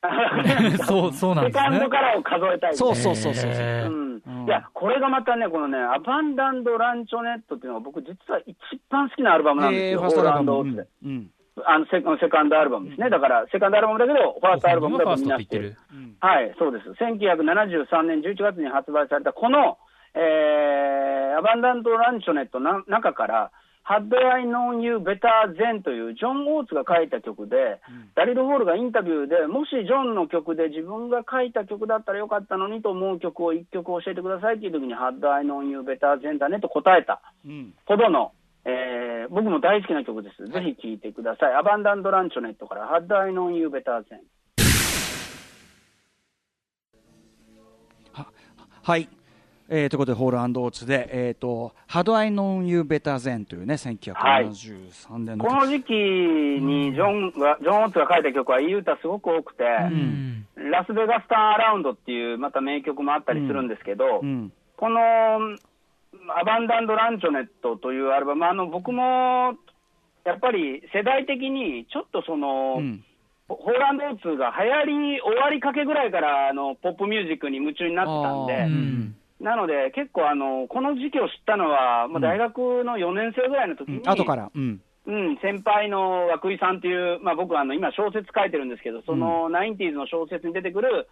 [0.87, 1.71] そうそうなんセですね。
[1.71, 2.75] カンドからを数えたい。
[2.75, 3.55] そうそうそうそう、う。
[3.55, 4.23] ん。
[4.27, 4.47] うん。
[4.47, 8.57] いや、これがまたね、このね、アバンダント・ランチョネットっていうのが僕実は一
[8.91, 11.31] 番好きなアルバムなんですよ、えーファーストうんうん。
[11.65, 13.11] あのセセカンドアルバムですね。
[13.11, 15.77] だから、セカンドアルバムだけど、ファーストアルバムだとみんなしてる。
[16.21, 16.91] はい、そうです。
[17.03, 19.79] 1973年11月に発売されたこの、
[20.15, 23.51] えー、アバンダント・ランチョネットの中から、
[23.85, 25.19] Had I Known You Better
[25.59, 27.81] Then というジョン・オーツが書いた曲で、
[28.15, 38.33] ダリル・ホールがインタビューで、もしジョンの曲で自分が書いた曲だったらよかったのにと思う曲を一曲教えてくださいっていう時に、Had I Known You Better Then だねと答えたうんほどの、
[38.65, 40.47] えー、僕も大好きな曲です。
[40.47, 41.55] ぜひ聴いてください。
[41.55, 44.21] アバンダント・ランチョネットから、Had I Known You Better Then。
[48.85, 49.09] はい、
[49.75, 64.29] えー、ということで、ホールオーツで、えーと、How Do I Know You Better Than というね、1973年の、はい、この時期にジョンが、ジョン・オーツが書いた曲はいい歌すごく多くて、うん、ラスベガスターン・アラウンドっていう、また名曲もあったりするんですけど、うん。
[64.29, 69.57] うん、このアバンダンド・ランチョネットというアルバム、あの僕も
[70.27, 72.83] やっぱり世代的にちょっとその、
[73.49, 91.09] ホーランド・オーツが流行り終わりかけぐらいからあのポップミュージックに夢中になってたんで、なので、結構あの、この時期を知ったのは、まあ、大学の4年生ぐらいの時に、うん、後から、うん、うん、先輩の涌井さんっていう、まあ、僕はあの今、小説書いてるんですけど、そのナインティーズの小説に出てくる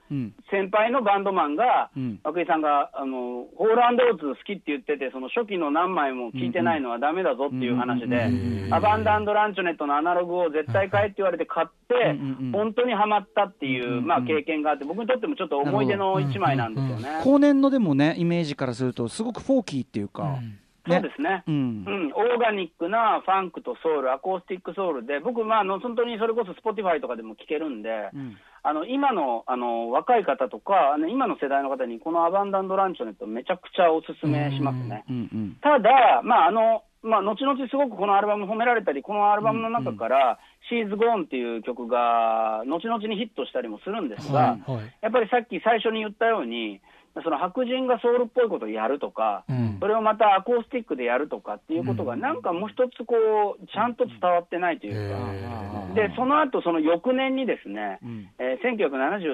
[0.48, 8.30] 先輩のバンドマンが、うん、涌井さんがあのホールアンドオーツ好きって言ってて、その初期の何枚も聞いてないのはだめだぞっていう話で、
[8.70, 12.16] アバンダンド・ランチョネットのアナログを絶対買えって言われて買って、
[12.52, 17.22] 本当にはまったっていう、まあ、経験があって、僕にとってもちょっと思い出の一枚なんですよね。
[17.24, 20.38] 後年のでもね、イメージからすると、すごくフォーキーっていうか。
[20.86, 35.04] そうですね、うん、うん、オーガニックなファンクとソウル、アコースティックソウルで、僕、まあ、の本当にそれこそ Spotify とかでも聴けるんで、うん、あの今のあの若い方とか、あの今の世代の方に、このアバンダンドランチョネット、めちゃくちゃおすすめしますね。
[35.08, 40.38] うんうん、ただ、まああのまあ、後々すごくこのアルバム褒められたり、このアルバムの中から、
[40.68, 46.80] シーズ・ゴーンっていう曲が、後々にヒットしたりもするんですが、はいはい、やっぱりさっき最初に言ったように、
[47.22, 58.76] その白人がソウルっぽいことをやるとか、うん、それをまたアコースティックでやるとかっていうことが、なんかもう一つこう、ちゃんと伝わってないというか、でその後その翌年にですね、うん、えー、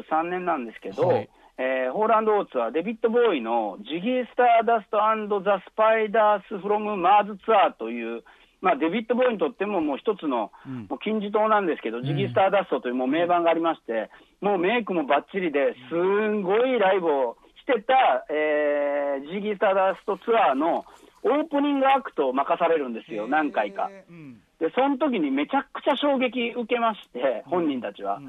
[0.09, 8.25] 1973年なんですけど、はい、えー、ホーランド・オーツはデビッド・ボーイのジギー・スターダストザ・スパイダース・フロム・マーズ・ツアーという、
[8.61, 10.53] まあ、デビッド・ボーイにとってももう一つの、
[10.89, 14.11] もう金字塔なんですけど、ジギー・スターダストというもう名盤がありまして、
[14.41, 17.37] もうメイクもばっちりですんごいライブを
[17.67, 20.85] してた、えー、ジギー・スターダストツアーの
[21.25, 23.91] オープニングアクトを任されるんですよ、何回か。
[24.61, 28.21] で、その時にめちゃくちゃ衝撃受けまして、本人たちは。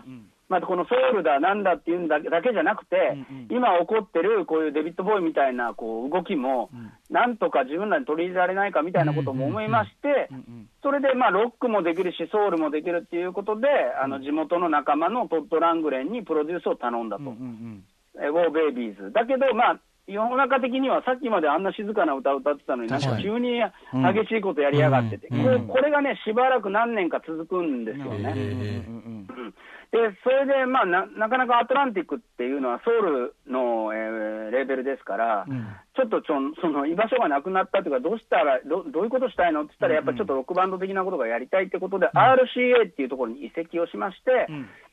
[0.50, 3.18] まあ、このソウルだなんだっていうんだけだけじゃなくて、
[3.50, 6.70] 今起こってるこういうデビッド・ボーイみたいなこう動きも、
[7.10, 10.30] なんとか自分らに取り入れられないかみたいなことも思いまして、
[10.82, 13.68] それでまあロックもできるし、ソウルもできるっていうことで、
[14.02, 17.36] あの地元の仲間のトッド・ラングレンにプロデュースを頼んだと。
[18.22, 19.12] えウォーベイビーズ。
[19.12, 25.46] だけど、まあ、世の中的にはさっきまであんな静かな歌を歌ってたのに、なんか急に激しいことやりやがってて、うん。
[25.46, 28.34] うん、これがね、しばらく何年か続くんですよね。
[29.92, 44.48] で、それで、まあな、なかなかアトランティックっていうのはソウルの、えー、レーベルですから、うん、ちょっとちょその居場所がなくなったというか、どうしたらど、どういうことしたいのって言ったら、やっぱりちょっとロックバンド的なことがやりたいってことで、RCA っていうところに移籍をしまして、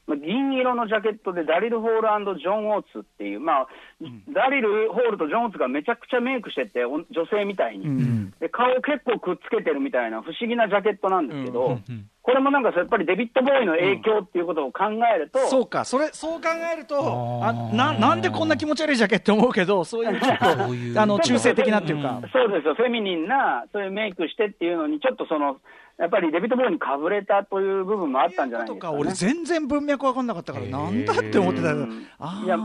[0.09, 3.67] 銀色のジャケットでダリル・ホールジョン・オーツっていう、まあ、
[4.01, 14.85] うん、ダリル・ホールとジョン・オーツがめちゃくちゃメイクしてて、女性みたいに、うん、で顔結構くっつけてるみたいな不思議なジャケットなんですけど、うんこれもなんかやっぱりデビッド・ボーイの影響っていうことを考
[15.15, 25.59] えると、そうか、それそう考えるとあな、なんでこんな気持ち悪いジャケって思うけど、そういうちょっとあの中性的なっていうか、そうですよ、フェミニンな、そういうメイクしてっていうのに、ちょっとその、
[25.99, 32.57] やっぱりデビッド・ボーイにかぶれたという部分もあったんじゃないですか、ね、俺、全然文脈分かんなかったから、なんだって思ってたけど、いや、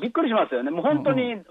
[0.00, 1.42] びっくりしますよね、もう本当に、うん。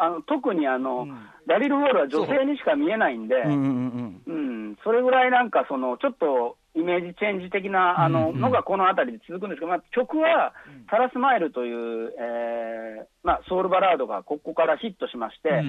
[0.00, 10.52] あの特にあの、うん、ダリル・ウォールは女性にしか見えないんで、うん、うん、それぐらいなんかその、ちょっとイメージチェンジ的なあの、のがこの辺りで続くんですけど、まあ、曲は、
[10.88, 15.64] サラスマイルという、えーまあ、ソウルバラードがここからヒットしまして、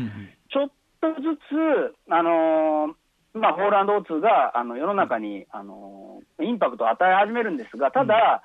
[0.53, 2.93] ちょっとずつ、あのー
[3.33, 8.41] まあ、ホーランドオーツがあの世の中に、あのインパクトを与え始めるんですが、ただ、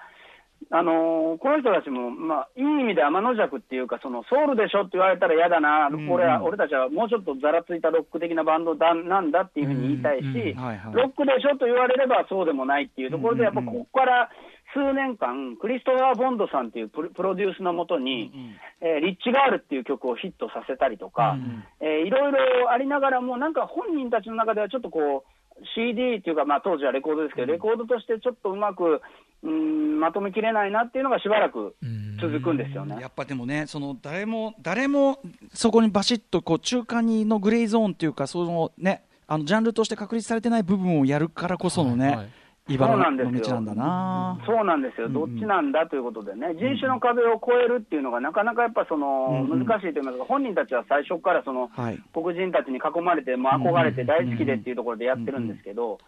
[0.71, 10.25] あのこの人たちも、まあ、いい意味で天の弱っていうか、そのソウルでしょって言われたら嫌だな、うんうん、俺は俺たちはもうちょっとざらついたロック的なバンドだなんだっていうふうに言いたいし、
[10.93, 14.31] ロックでしょと言われればそうでもないっていうところで、やっぱここから
[14.75, 18.33] 数年間、クリストファー・ボンドさんっていうプロデュースのもとに、
[18.83, 21.65] うんえー、リッチ・ガールっていう曲をヒットさせたりとか、うん。
[21.81, 25.34] えー、いろいろありながらも、なんか本人たちの中ではちょっとこう、
[25.75, 29.01] CD っていうか、まあ、当時はレコードですけど、レコードとしてちょっとうまく、
[29.43, 31.77] うん、まとめきれないなっていうのがしばらく
[32.21, 32.99] 続くんですよね。
[33.01, 35.21] やっぱでもね、その誰も誰も
[35.53, 42.07] そこにバシッとこう中間にのグレーゾーンっていうか、そのね、あのジャンルとして確立されてない部分をやるからこそのね。
[42.07, 43.61] はいはいそうなんですよ。
[44.47, 45.09] そうなんですよ。
[45.11, 51.69] どっちなんだということでね、人種の壁を越えるっていうのがなかなかやっぱその難しいと言いますか、本人たちは最初からその
[52.15, 55.99] 黒人たちに囲まれて、まあ、憧れて大好きでっていうところでやってるんですけど、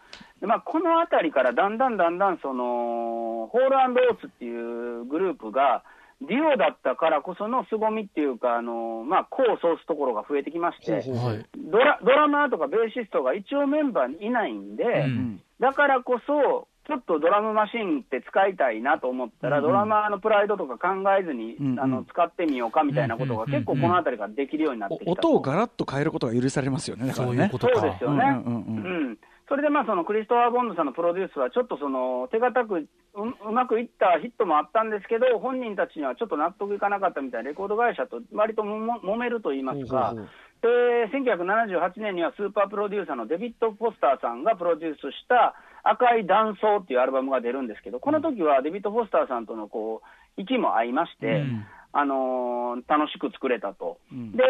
[0.41, 5.83] でまあ、このあたりからだんだんだんだんそのホールオーツっていうグループが、
[6.21, 11.45] デュオだったからこその凄みっていうか、あのまあ、功を奏すところが増えてきまして、はい。
[11.55, 19.71] ドラドラマーとかベーシストが一応メンバーにいないんで、うんだからこそ、ちょっとドラムマシンって使いたいなと思ったら、うんうん。
[19.71, 21.79] ドラマーのプライドとか考えずに、うんうん。
[21.79, 27.57] あの使ってみようかみたいなことが、結構この辺りからできるようになってきた音をガラッと変えることが許されますよね、ねそういうこ。
[27.57, 28.23] とかそうですよね。
[28.45, 29.07] うんうんうん。
[29.09, 40.29] うんそれでまあそのクリストファー・ボンドさんのプロデュースは、ちょっとその手堅くううまくいったヒットもあったんですけど、本人たちにはちょっと納得いかなかったみたいな、レコード会社と割ともも揉めると言いますか、ほうほうほう。
[40.59, 40.67] で
[41.15, 54.31] 1978年にはスーパープロデューサーのデビッド・フォスターさんがプロデュースした赤い断層っていうアルバムが出るんですけど、この時はデビッド・フォスターさんとのこう息も合いまして、うんあのー楽しく作れたと、うん。
[54.33, 54.43] で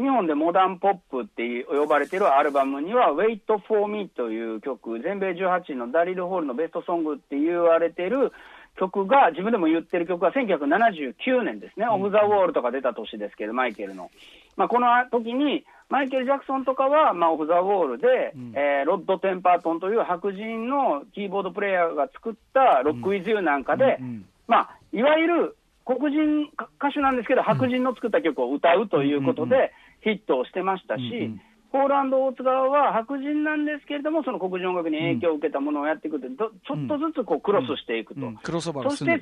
[0.00, 8.32] 日本でモダンポップって呼ばれているアルバムには、Wait for Me という曲、全米18位のダリル・ホールのベストソングって言われている
[8.78, 14.10] 曲が、自分でも言ってる曲が1979年ですね、オフ・ザ・ウォールとか出た年ですけど、マイケルの。
[14.56, 25.56] まあ、この時に、マイケル・ジャクソンとかは、まあ、オフ・ザ・ウォールで、えーロッド・テンパートンという白人のキーボードプレイヤーが作ったロック・ウィズ・ユーなんかで、うんうんまあ、いわゆる
[25.86, 29.72] 黒人歌手なんですけど、白人の作った曲を歌うということで、
[30.02, 31.40] ヒットをしてましたし、うんうん。
[31.70, 38.36] ポーランド大津側は白人なんですけれども、その黒人音楽に影響を受けたものをやっていくと、どちょっとずつこうクロスしていくと、うん。
[38.36, 39.20] クロスバそして、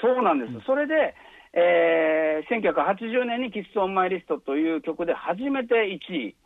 [0.00, 1.14] そうなんです、それで、
[1.52, 6.36] えー、1980年にキス・オン・マイ・リストという曲で初めて1位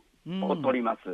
[0.42, 1.05] を取ります。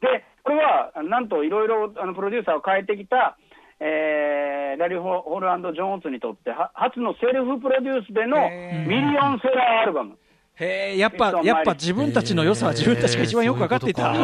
[0.00, 3.36] で、これはなんといろいろあのプロデューサーを変えてきた、
[3.80, 8.48] えーラリー・ホールジョン・オーツにとっては初のセルフプロデュースでの
[8.86, 10.16] ミリオンセラーアルバム。
[10.54, 14.12] へえ、やっぱ、やっぱ自分たちの良さは自分たちが一番よく分かっていた。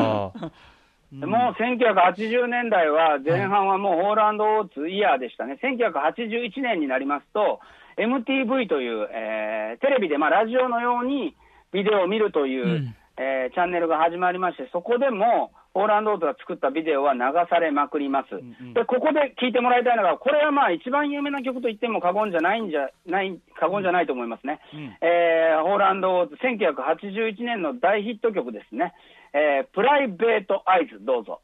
[1.13, 7.61] もう1980年代は前半はもうホーランド・オーツイヤーでしたね、1981年になりますと、
[7.97, 11.37] MTV という、えーテレビで、まあ、ラジオのように
[11.73, 12.95] ビデオを見るという、うん。
[13.17, 18.31] えーチャンネルが始まりまして、そこでもホーランド・オーツが作ったビデオは流されまくります。
[18.75, 24.61] で、ここで聞いてもらいたいのが、これはまあ一番有名な曲と言っても過言じゃないんじゃない、過言じゃないと思いますね。
[25.03, 28.95] えーホーランド・オーツ、1981年の大ヒット曲ですね。
[29.33, 31.41] えープライベート・アイズ、どうぞ。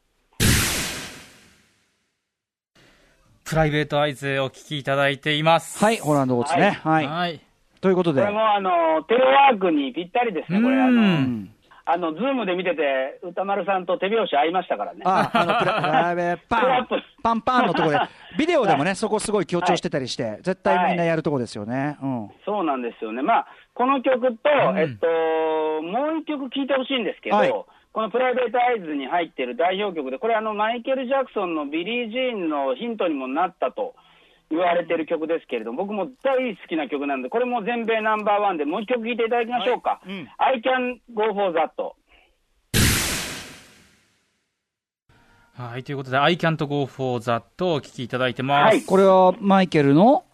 [3.45, 5.85] プライベートアイズお聞きいただいています。
[5.85, 6.79] はい、ホランドオーツね。
[6.85, 7.07] はい。
[7.07, 7.41] はい。
[7.81, 11.51] ということでこれ、もあのテレワークにぴったりですね、これ、あうのん
[11.85, 15.01] あのズームで見てて、宇多丸さんと手拍子合いましたからね。
[15.05, 16.87] あ、あの、プラ プライベートパン
[17.23, 17.99] パンパンのところで、
[18.39, 21.97] ビデオでもね、そこすごい強調してたりして、絶対みんなやるとこですよね。
[22.03, 22.31] うん。
[22.45, 24.79] そうなんですよね、まあ、この曲と、ん。
[24.79, 25.07] えっと、
[25.83, 27.51] もう一曲聴いてほしいんですけど、はい。
[27.93, 33.95] この Private Eyes に入っている代表曲で、これ、あのマイケル・ジャクソンのビリー・ジーンのヒントにもなったと
[34.51, 39.91] 言われている曲ですけれども、僕も大好きな曲なんで、これも全米ナンバーワンで、もう一曲聴いていただきましょうか。
[39.91, 41.71] はいうん I can go for that.
[45.55, 48.75] はい、ということで、I can't go for that をお聞きいただいてます。
[48.75, 50.25] はいこれはマイケルの、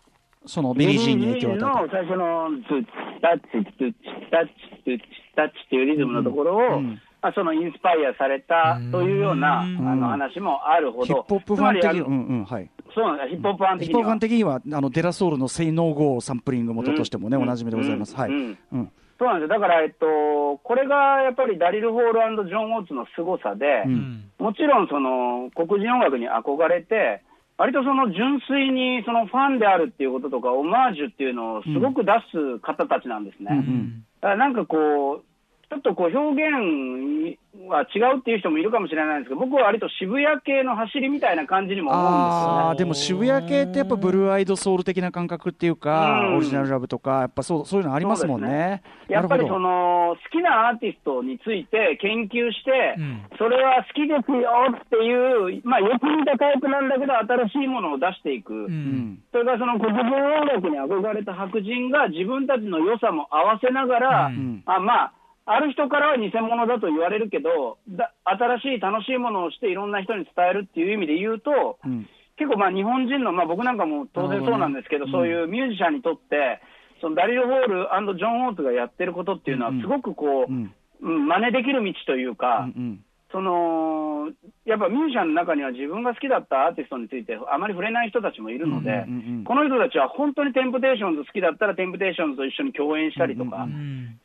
[0.47, 3.97] そのビリー・ジーンに影響を与えの最初のツッチタッチツッチ
[4.31, 4.53] タッチ
[4.85, 11.07] ツッチタッチっていうリズムのところを、うんまあ、そのインスパイアされたというようなあうんの話もあるほた。
[11.07, 12.71] ヒッど、プホップファン的うんうん、はい。
[12.97, 14.19] そうなんですヒップホップファン的にはヒップホップファン。
[14.21, 18.17] 的には、あの、デラソウルの Say No Go サンプリング元としてもね、うんおなじみでございます。
[18.17, 18.31] はい。
[18.31, 18.91] うんうん。
[19.19, 27.23] そうなんですよだから、えっと、これがやっぱりダリル・ホールジョン・オーツの凄さで、ううんんもちろんその黒人音楽に憧れて、
[27.59, 33.51] 割とその純粋にそのファンであるっていうこととか、オマージュっていうのをすごく出す方たちなんですね。
[33.53, 35.25] うんだからなんかこう、
[35.69, 42.23] ちょっとこう表現は違うっていう人もいるかもしれないんですけど、僕は割と渋谷系の走りみたいな感じにも思うんですよね。
[42.63, 48.83] ああ、でも渋谷系ってやっぱブルーアイドソウル的な感覚っていうか、うんオリジナルラブとか、やっぱそうそういうのありますもんね。
[49.09, 59.19] やっぱりその好きなアーティストについて研究して、うんそれは好きですよっていう、まあ、よく似たタイプなんだけど、新しいものを出していく、ううんん。
[59.33, 65.13] それからその黒人音楽に憧れた白人が自分たちの良さも合わせながら、うんあまあ、
[65.47, 72.09] ある人からは偽物だと言われるけど、だ新しい楽しいものをしていろんな人に伝えるっていう意味で言うと、うん。
[72.37, 76.61] 結構まあ日本人の、まあ、僕なんかも当然そうなんですけど、ねそういうミュージシャンにとって、
[77.01, 80.75] そのダリル・ホールジョン・オーツがやってることっていうのはうん、すごくこう、うん。
[81.01, 84.31] うん真似できる道というか、うんその
[84.65, 89.05] やっぱミュージシャンの中には自分が好きだったアーティストについてあまり触れない人たちもいるので、
[89.45, 93.67] この人たちは本当にテンプテーションズ好きだったら、テンプテーションズと一緒に共演したりとか、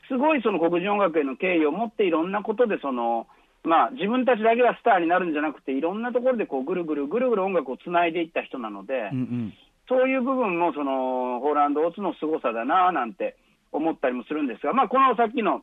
[0.07, 3.27] すごいその黒人音楽への敬意を持って、いろんなことでその、
[3.63, 9.53] まあ、自分たちだけがスターになるんじゃなくて、いろんなところでこうぐるぐるぐるぐる音楽をつないでいった人なので、うんうん。
[9.87, 13.35] そういう部分もそのホーランド・オーツの凄さだななんて
[13.71, 15.61] 思ったりもするんですが、まあ、このさっきの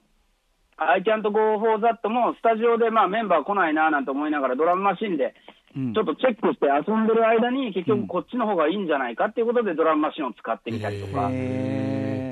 [0.79, 5.35] I can't go for that もスタジオでまあメンバー来ないななんて思いながらドラムマシンで
[5.77, 5.95] うん。
[5.95, 11.29] ちょっとチェックして遊んでる間に結局こっちの方がいいんじゃないかっていうことでドラムマシンを使ってみたりとか。
[11.29, 11.35] で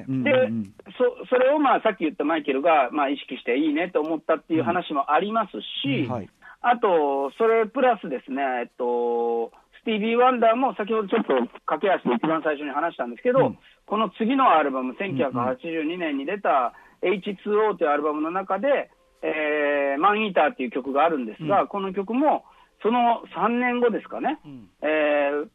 [0.08, 0.26] うん。
[0.26, 6.10] うんそそれをまあさっき言ったマイケルがまあ意識していいねと思ったっていう話もありますし、うん。
[6.10, 6.28] はい。
[6.62, 11.34] あと、それプラスですね、えっと、スティービー・ワンダーも先ほどちょっと
[11.66, 13.58] 駆け足で一番最初に話したんですけど、うん。
[13.86, 16.72] この次のアルバム、1982年に出た
[17.02, 18.90] H2O というアルバムの中で、
[19.22, 22.44] えーマン・イーターっていう曲があるんですが、この曲も
[22.82, 24.68] その3年後ですかね、ん。
[24.82, 25.48] えー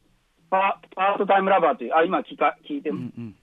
[0.50, 3.36] パ Part-Time Lover という、あ、今聞か聞いて、うんうん。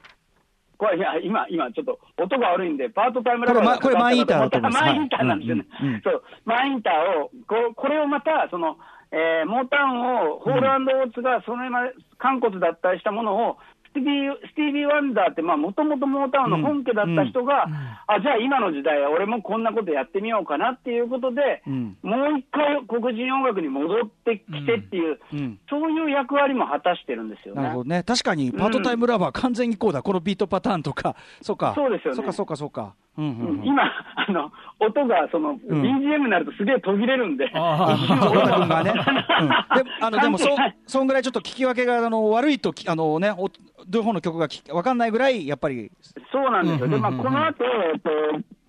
[0.77, 5.67] これ、いや、今、今、ちょっと音が悪いんで、 Part-Time Lover がこれ Maneater だと思います Maneater なんですよね。
[5.71, 8.77] はいうんうんそう、 Maneater を、ここれをまた、その、
[9.11, 11.81] えーモータウンを、ホールオーツがその今、
[12.19, 17.67] 換骨奪胎したりしたものを、スティービー・スティービー・ワンダーって、もともとモータウンの本家だった人が、
[18.07, 21.97] あ、じゃあ今の時代、俺もこんなことやってみようかなっていうことで、うん。
[22.03, 25.59] もう一回黒人音楽に戻ってきてっていう、うん。
[25.69, 27.63] そういう役割も果たしてるんですよね。
[27.63, 32.17] なるほどね、確かにパートタイムラバー、完全にこうだ、このビートパターンとか、そうか、そうですよね。
[32.17, 33.83] そうか、そうか、そうか、うんうんうん、今、
[34.15, 38.85] あの音がその、BGM になるとすげえ途切れるんで、ああの小田君が。
[38.85, 40.49] ね、うん、であのでもそ
[40.87, 43.51] そんぐらいちょっと聞き分けがあの悪いときあの、ね、お
[43.89, 45.91] 両方の曲がき分かんないぐらい、やっぱり、
[46.31, 47.21] そうなんですよ、でまあ、うんうん。
[47.21, 48.11] うんこの後、えっと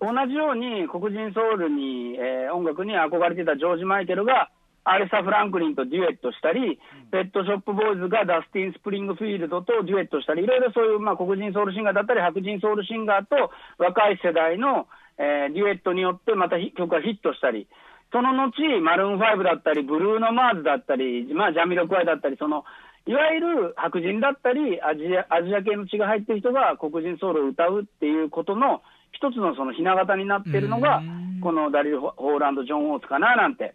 [0.00, 4.50] 同じように黒人ソウルに、えー音楽に憧れてたジョージ・マイケルが、
[4.84, 14.86] アレサ・フランクリンとデュエットしたり、ペットショップボーイズがダスティン・スプリングフィールドとデュエットしたり、いろいろそういう、まあ、黒人ソウルシンガーだったり、白人ソウルシンガーと若い世代の、
[15.18, 17.68] えーデュエットによってまたヒ曲がヒットしたり、
[18.12, 18.50] その後、
[18.80, 22.64] マルーン5だったり、ブルーノ・マーズだったり、まあ、ジャミロクワイだったり、その、
[23.06, 33.74] いわゆる白人だったりアジア、アジア系の血が入ってる人が黒人ソウルを歌うっていうことの一つのそのひな形になってるのがうん、このダリル・ホーランド・ジョン・オーツかななんて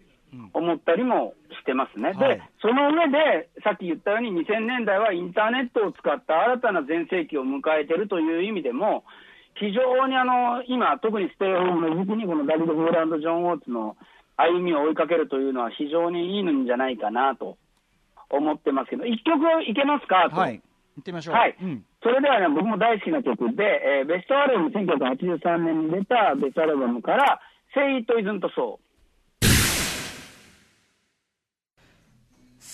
[0.54, 2.14] 思ったりもしてますね。
[2.14, 9.04] はいで、その上で、さっき言ったように2000年代はインターネットを使った新たな全盛期を迎えてるという意味でも、
[9.56, 13.96] 非常にあの今、特にステイホームの時期にこのダリル・ホーランド・ジョン・オーツの
[14.38, 17.58] 歩みを追いかけるというのは非常にいいんじゃないかなと
[18.30, 20.30] 思ってますけど、一曲いけますか？
[20.30, 20.36] と。
[20.36, 20.62] はい、
[20.98, 21.36] 行ってみましょう。
[21.36, 27.40] はいうんそれではね、僕も大好きな曲で、えーベストアルバム、1983年に出たベストアルバムから、
[27.74, 28.78] Say It Isn't So。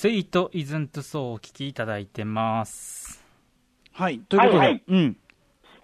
[0.01, 3.23] セイトイズントソーお聞きいただいてます。
[3.93, 4.83] はい、ということで、はいはい。
[4.87, 5.17] うん、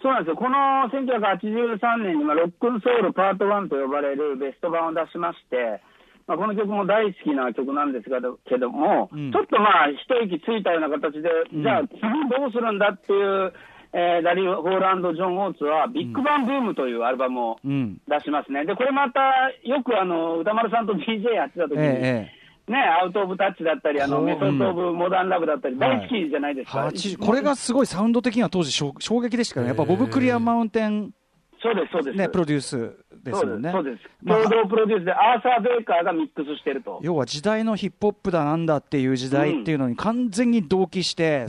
[0.01, 0.35] そうなんですよ。
[0.35, 0.57] この
[0.89, 5.83] 1983年に、まあ、ロックンソウルパート1と呼ばれるベスト版を出しまして、
[6.25, 8.17] まあ、この曲も大好きな曲なんですが
[8.49, 9.31] けども、うん。
[9.31, 13.53] ちょっとまあ、一息ついたような形で、じゃあ次どうするんだっていう、
[13.93, 18.65] えーダリー・ホーランド・ジョン・オーツは、ビッグバンブームというアルバムをうん、出しますね。
[18.65, 22.36] で、これまた、よくあの、歌丸さんと DJ やってた時に、ええ
[22.67, 26.87] ね、アウト・オブ・タッチだったり、あの、メソッド・オブ・モダン・ラブだったり、大好きじゃないですか。
[26.87, 31.11] 80これがすごいサウンド的には当時衝衝撃でしたからね、やっぱボブ・クリア・マウンテン、
[31.61, 32.17] そうです、そうです。
[32.17, 33.71] ね、プロデュースですもんね。
[33.71, 33.99] そうです。
[34.23, 36.99] まあ共同プロデュースで、アーサー・ベイカーがミックスしてると。
[37.01, 41.45] 要は時代のヒップホップだなんだっていう時代っていうのに完全に同期して、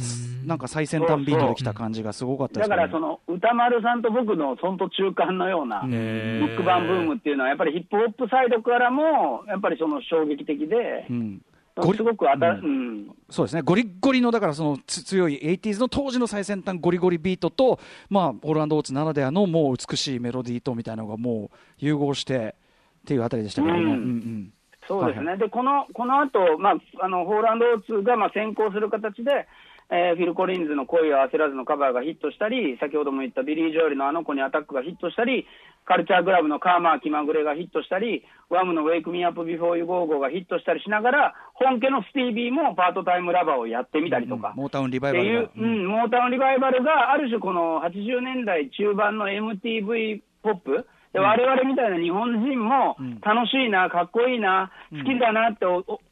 [0.47, 2.77] なんか最先端ビートできた感じがすごかったですね。
[2.77, 11.43] だから、その、歌丸さんと僕のそんと中間のような、ビビッグバンブームっていうのは、やっぱりヒップホップサイドからも、やっぱりその衝撃的でう、ん、
[11.83, 12.99] すごくあた、ううん。
[13.03, 22.55] ん、そうですね、ゴリッゴリの、だからそのつ強い 80s の当時の最先端ゴリゴリビートと、まあ、ホールオーツならではのもう美しいメロディーとみたいなのがもう融合して
[23.01, 23.81] っていうあたりでしたけどね。
[23.81, 23.89] うん。
[23.89, 24.53] うん
[24.89, 29.47] そうですね、はいでこのこの後、まああのホーランド・オーツがまあ先行する形で、
[29.91, 35.47] えーフィル・コリンズの恋はあせらずのカバーがヒットしたり、先ほども言ったビリー・ジョエルのあの子にアタックがヒットしたり、
[35.86, 44.53] カルチャークラブのカーマは気まぐれがヒットしたり、ワムの Wake Me Up Before You Go-Go がヒットしたりしながら、本家のスティービーも Part-Time Lover をやってみたりとか。
[44.55, 53.20] モータウンリバイバルが、、うん、モータウンリバイバルが、ある種この80年代中盤の MTV ポップ、で我々みたいな日本人もん。
[53.20, 55.64] 楽しいな、かっこいいな、好きだなって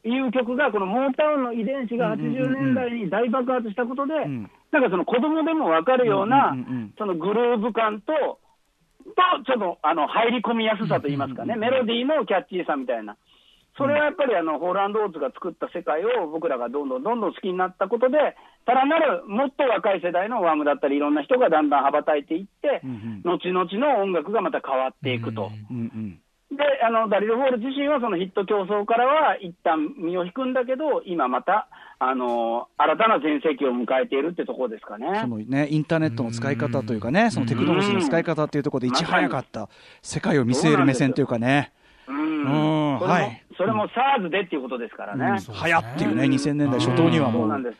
[0.07, 4.49] いう曲が、このモータウンの遺伝子が80年代に大爆発したことで、ん。
[4.71, 6.55] なんかその子供でも分かるような
[6.97, 8.39] そのグルーヴ感と、
[9.05, 13.15] とちょっとあの入り込みやすさといいますかね、メロディーのキャッチーさみたいな。
[13.77, 18.17] それはやっぱりあのホーランド・オーツが作った世界を僕らがどんどんどんどん好きになったことで、
[18.65, 25.51] さらなるもっと若い世代のワームだったり、いろんな人がだんだん羽ばたいていって、うん後々の音楽がまた変わっていくと。
[25.69, 26.19] うんうん
[26.49, 31.67] で、で、あの、ダリル・ホール自身はそのヒット競争からは一旦身を引くんだけど、今また、
[31.99, 35.07] あの、新たな全盛期を迎えているってところですかね。
[35.21, 39.67] そのね、インターネットの使い方というかね、そのテクノロジーの使い方っていうところでいち早かった、
[40.01, 41.73] 世界を見据える目線というかね、
[42.07, 42.93] うん。
[42.93, 45.25] うんそれもはいそれも SARS でっていうことですからね。
[45.25, 47.41] うん流行っていうね、2000年代初頭にはもう。
[47.43, 47.77] そうなんです。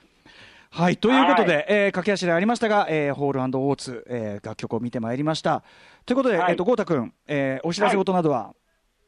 [0.70, 5.64] はい、ということで、はいえー駆け足でありましたが、えーホールオーツ、えー楽曲を見てまいりました。
[6.06, 8.54] ということで、はいえっ、と、豪太君、えーお知らせ事などは、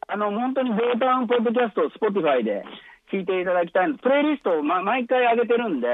[0.07, 2.63] あの、本当にベータウンポッドキャストを Spotify で
[3.11, 3.93] 聞いていただきたい。
[3.93, 5.87] プレイリストを、ま、毎回上げてるんで、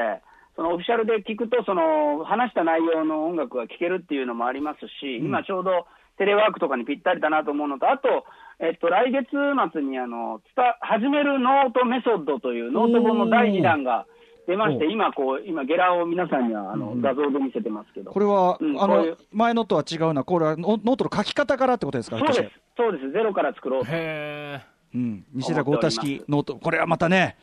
[0.56, 5.86] そのオフィシャルで聞くと、その、話した内容の音楽が聴けるっていうのもありますし、今ちょうど
[6.18, 8.24] テレワークとかにぴったりだなと思うのと、あと、
[8.60, 9.28] えっと、来月
[9.74, 14.06] 末に、あの、つた、始めるノートメソッドというノート本の第2弾が
[14.48, 18.12] 出まして、今こう、今ゲラを皆さんには、あの、画像で見せてますけど。
[18.12, 22.44] これは、あのうんこういう前のとは違うな、これはノノートの書き方からってことですか、そうです。
[22.78, 23.12] そうです。
[23.12, 23.88] ゼロから作ろうと。
[23.92, 24.62] へ
[24.94, 27.36] うん、西寺郷太式ノート、これはまたね、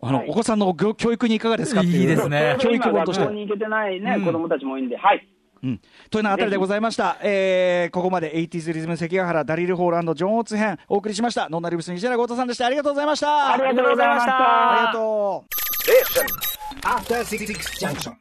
[0.00, 3.34] あの、はいお子さんの教教育にいかがですかっていういいですね教育本として今学校。
[3.34, 5.26] に行けてないね、うん子供たちも多いんで、はい。
[5.62, 5.80] うん、
[6.10, 11.48] というようなあたりでございました、えーここまで 80s リズム関ヶ原ダリル・ホーランドジョン・オーツ編お送りしました。
[11.48, 12.66] ノンナリブス西原豪太さんでした。
[12.66, 13.52] ありがとうございました。
[13.52, 14.70] ありがとうございました。
[14.70, 15.58] ありがとう。
[16.86, 17.46] After Six
[17.80, 18.14] Junction.